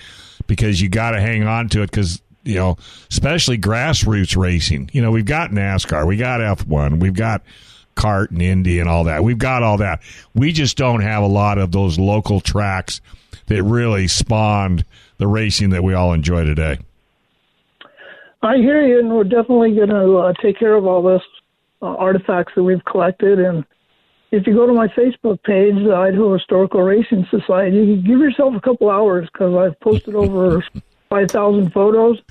[0.48, 2.78] because you got to hang on to it because you know,
[3.10, 4.89] especially grassroots racing.
[4.93, 7.41] You know, we've got NASCAR, we got F1, we've got
[7.96, 9.24] kart and Indy and all that.
[9.24, 10.02] We've got all that.
[10.34, 13.02] We just don't have a lot of those local tracks
[13.48, 14.86] that really spawned
[15.18, 16.78] the racing that we all enjoy today.
[18.41, 21.22] I hear you, and we're definitely going to uh, take care of all this
[21.82, 23.39] uh, artifacts that we've collected.
[23.39, 23.66] And
[24.36, 28.53] if you go to my Facebook page, the Idaho Historical Racing Society, you give yourself
[28.53, 30.63] a couple hours because I've posted over
[31.09, 32.21] 5,000 photos.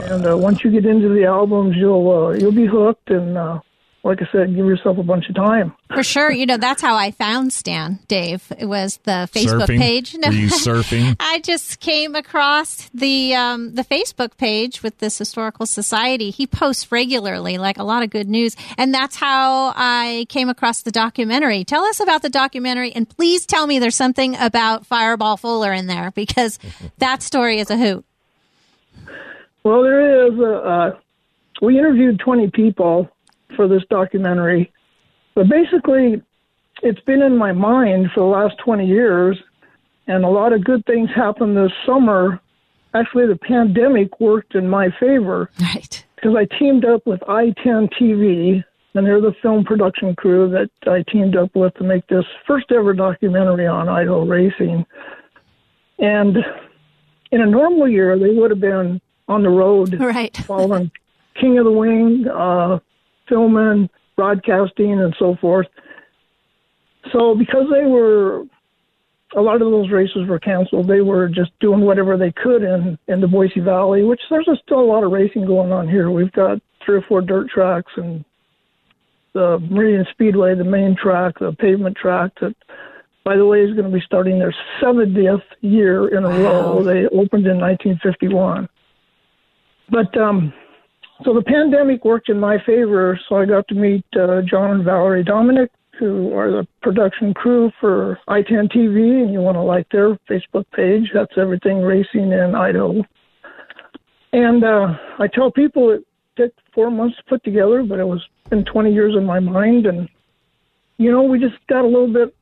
[0.00, 3.10] And uh, once you get into the albums, you'll uh, you'll be hooked.
[3.10, 3.60] And uh,
[4.02, 5.74] like I said, give yourself a bunch of time.
[5.94, 6.30] For sure.
[6.30, 8.50] You know, that's how I found Stan, Dave.
[8.58, 9.78] It was the Facebook surfing?
[9.78, 10.14] page.
[10.14, 11.16] Were you surfing?
[11.20, 16.30] I just came across the um, the Facebook page with this historical society.
[16.30, 20.80] He posts regularly, like a lot of good news, and that's how I came across
[20.80, 21.64] the documentary.
[21.64, 25.88] Tell us about the documentary, and please tell me there's something about Fireball Fuller in
[25.88, 26.58] there because
[26.98, 28.04] that story is a hoot.
[29.62, 30.38] Well, there is.
[30.38, 30.98] A, uh,
[31.60, 33.10] we interviewed 20 people
[33.56, 34.72] for this documentary,
[35.34, 36.22] but basically,
[36.82, 39.38] it's been in my mind for the last 20 years,
[40.06, 42.40] and a lot of good things happened this summer.
[42.94, 46.04] Actually, the pandemic worked in my favor Right.
[46.16, 51.04] because I teamed up with I-10 TV, and they're the film production crew that I
[51.10, 54.84] teamed up with to make this first ever documentary on Idaho racing.
[55.98, 56.38] And
[57.30, 60.36] in a normal year, they would have been on the road Right.
[60.38, 60.90] following
[61.40, 62.80] King of the Wing, uh,
[63.30, 65.66] filming, broadcasting, and so forth.
[67.12, 68.42] So because they were,
[69.34, 70.88] a lot of those races were canceled.
[70.88, 74.56] They were just doing whatever they could in in the Boise Valley, which there's a,
[74.62, 76.10] still a lot of racing going on here.
[76.10, 78.24] We've got three or four dirt tracks and
[79.32, 82.54] the Meridian Speedway, the main track, the pavement track that.
[83.22, 86.82] By the way, is going to be starting their 70th year in a row.
[86.82, 88.66] They opened in 1951.
[89.90, 90.54] But um,
[91.24, 94.84] so the pandemic worked in my favor, so I got to meet uh, John and
[94.84, 99.88] Valerie Dominic, who are the production crew for I-10 TV, and you want to like
[99.90, 103.02] their Facebook page, that's Everything Racing in Idaho.
[104.32, 106.06] And uh, I tell people it
[106.36, 109.86] took four months to put together, but it was been 20 years in my mind,
[109.86, 110.08] and
[110.98, 112.34] you know, we just got a little bit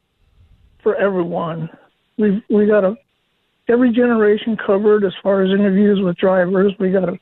[0.83, 1.69] for everyone.
[2.17, 2.97] We've we got a
[3.69, 6.73] every generation covered as far as interviews with drivers.
[6.81, 7.19] We got a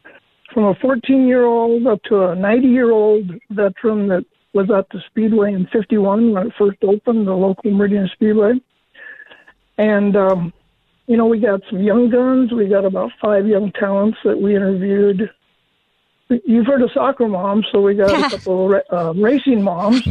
[0.53, 4.24] from a 14 year old up to a 90 year old veteran that
[4.55, 8.55] was at the Speedway in 51 when it first opened, the local Meridian Speedway.
[9.78, 10.53] And, um,
[11.07, 12.53] you know, we got some young guns.
[12.53, 15.30] We got about five young talents that we interviewed.
[16.28, 20.03] You've heard of soccer moms, so we got a couple of uh, racing moms.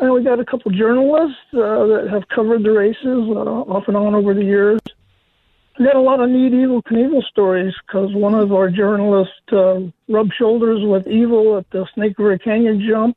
[0.00, 3.96] And we got a couple journalists uh, that have covered the races uh, off and
[3.96, 4.80] on over the years.
[5.78, 9.80] We got a lot of neat Evel Knievel stories because one of our journalists uh,
[10.08, 13.16] rubbed shoulders with Evel at the Snake River Canyon jump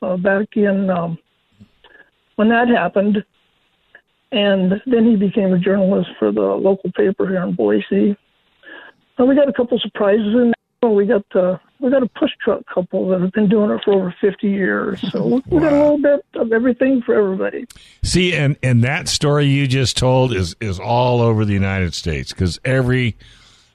[0.00, 1.18] uh, back in um,
[2.36, 3.24] when that happened.
[4.32, 8.16] And then he became a journalist for the local paper here in Boise.
[9.18, 10.52] And we got a couple surprises in.
[10.90, 13.92] We got uh, we got a push truck couple that have been doing it for
[13.94, 15.00] over 50 years.
[15.12, 17.66] So we we got a little bit of everything for everybody.
[18.02, 22.32] See, and and that story you just told is is all over the United States
[22.32, 23.16] because every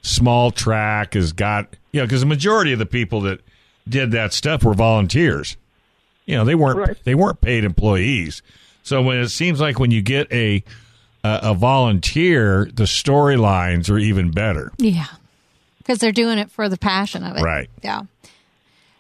[0.02, 3.42] small track has got you know because the majority of the people that
[3.88, 5.58] did that stuff were volunteers.
[6.26, 6.98] You know, they weren't Right.
[7.06, 8.42] they weren't paid employees.
[8.84, 10.64] So when it seems like when you get a
[11.24, 14.72] a, a volunteer, the storylines are even better.
[14.78, 15.06] Yeah.
[15.90, 17.42] Because they're doing it for the passion of it.
[17.42, 17.68] Right.
[17.82, 18.04] Yeah.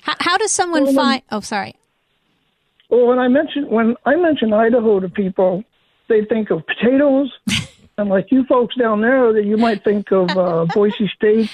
[0.01, 1.21] How, how does someone find?
[1.31, 1.75] Oh, sorry.
[2.89, 5.63] Well, when I mention when I mention Idaho to people,
[6.07, 7.31] they think of potatoes,
[7.99, 11.51] and like you folks down there, that you might think of uh, Boise State,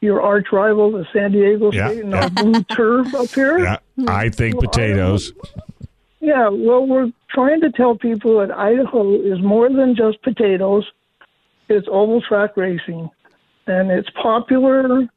[0.00, 2.22] your arch rival, the San Diego Yeah, State, and yeah.
[2.24, 3.60] our blue turf up here.
[3.60, 3.76] Yeah,
[4.08, 5.32] I think Well, potatoes.
[6.18, 10.84] Yeah, well, we're trying to tell people that Idaho is more than just potatoes.
[11.68, 13.08] It's oval track racing,
[13.66, 15.08] and it's popular.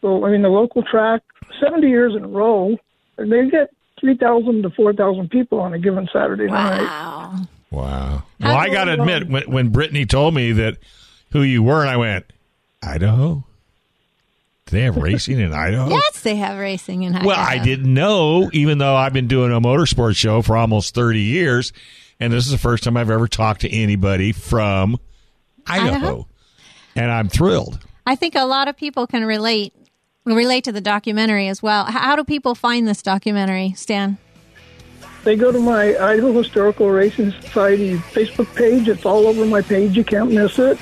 [0.00, 1.22] So, I mean, the local track,
[1.60, 2.76] 70 years in a row,
[3.16, 3.70] and they get
[4.00, 6.82] 3,000 to 4,000 people on a given Saturday night.
[6.82, 7.34] Wow.
[7.70, 8.22] Wow.
[8.40, 10.78] Well, I got to admit, when, when Brittany told me that
[11.32, 12.26] who you were, and I went,
[12.82, 13.44] Idaho?
[14.66, 15.90] Do they have racing in Idaho?
[15.90, 17.28] Yes, they have racing in Idaho.
[17.28, 21.20] Well, I didn't know, even though I've been doing a motorsports show for almost 30
[21.20, 21.72] years.
[22.20, 24.98] And this is the first time I've ever talked to anybody from
[25.66, 25.88] Idaho.
[25.88, 26.26] Idaho?
[26.98, 27.78] And I'm thrilled.
[28.06, 29.72] I think a lot of people can relate
[30.24, 31.84] relate to the documentary as well.
[31.84, 34.18] How do people find this documentary, Stan?
[35.24, 38.88] They go to my Idaho Historical Racing Society Facebook page.
[38.88, 39.96] It's all over my page.
[39.96, 40.78] You can't miss it.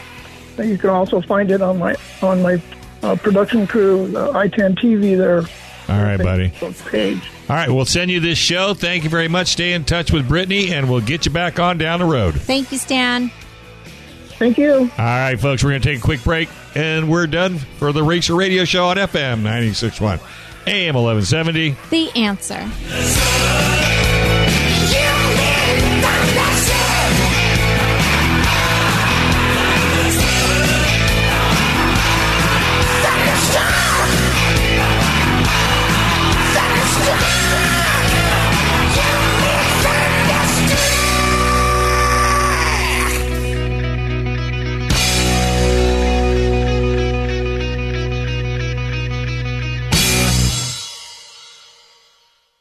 [0.58, 2.60] And you can also find it on my on my
[3.02, 5.42] uh, production crew, the I10 TV there.
[5.88, 6.50] All right, buddy.
[6.90, 7.30] Page.
[7.48, 8.74] All right, we'll send you this show.
[8.74, 9.48] Thank you very much.
[9.48, 12.34] Stay in touch with Brittany, and we'll get you back on down the road.
[12.34, 13.30] Thank you, Stan.
[14.39, 14.72] Thank you.
[14.74, 18.03] All right, folks, we're going to take a quick break, and we're done for the
[18.03, 20.20] Racer Radio Show on FM 96.1,
[20.66, 21.76] AM 1170.
[21.91, 24.05] The answer.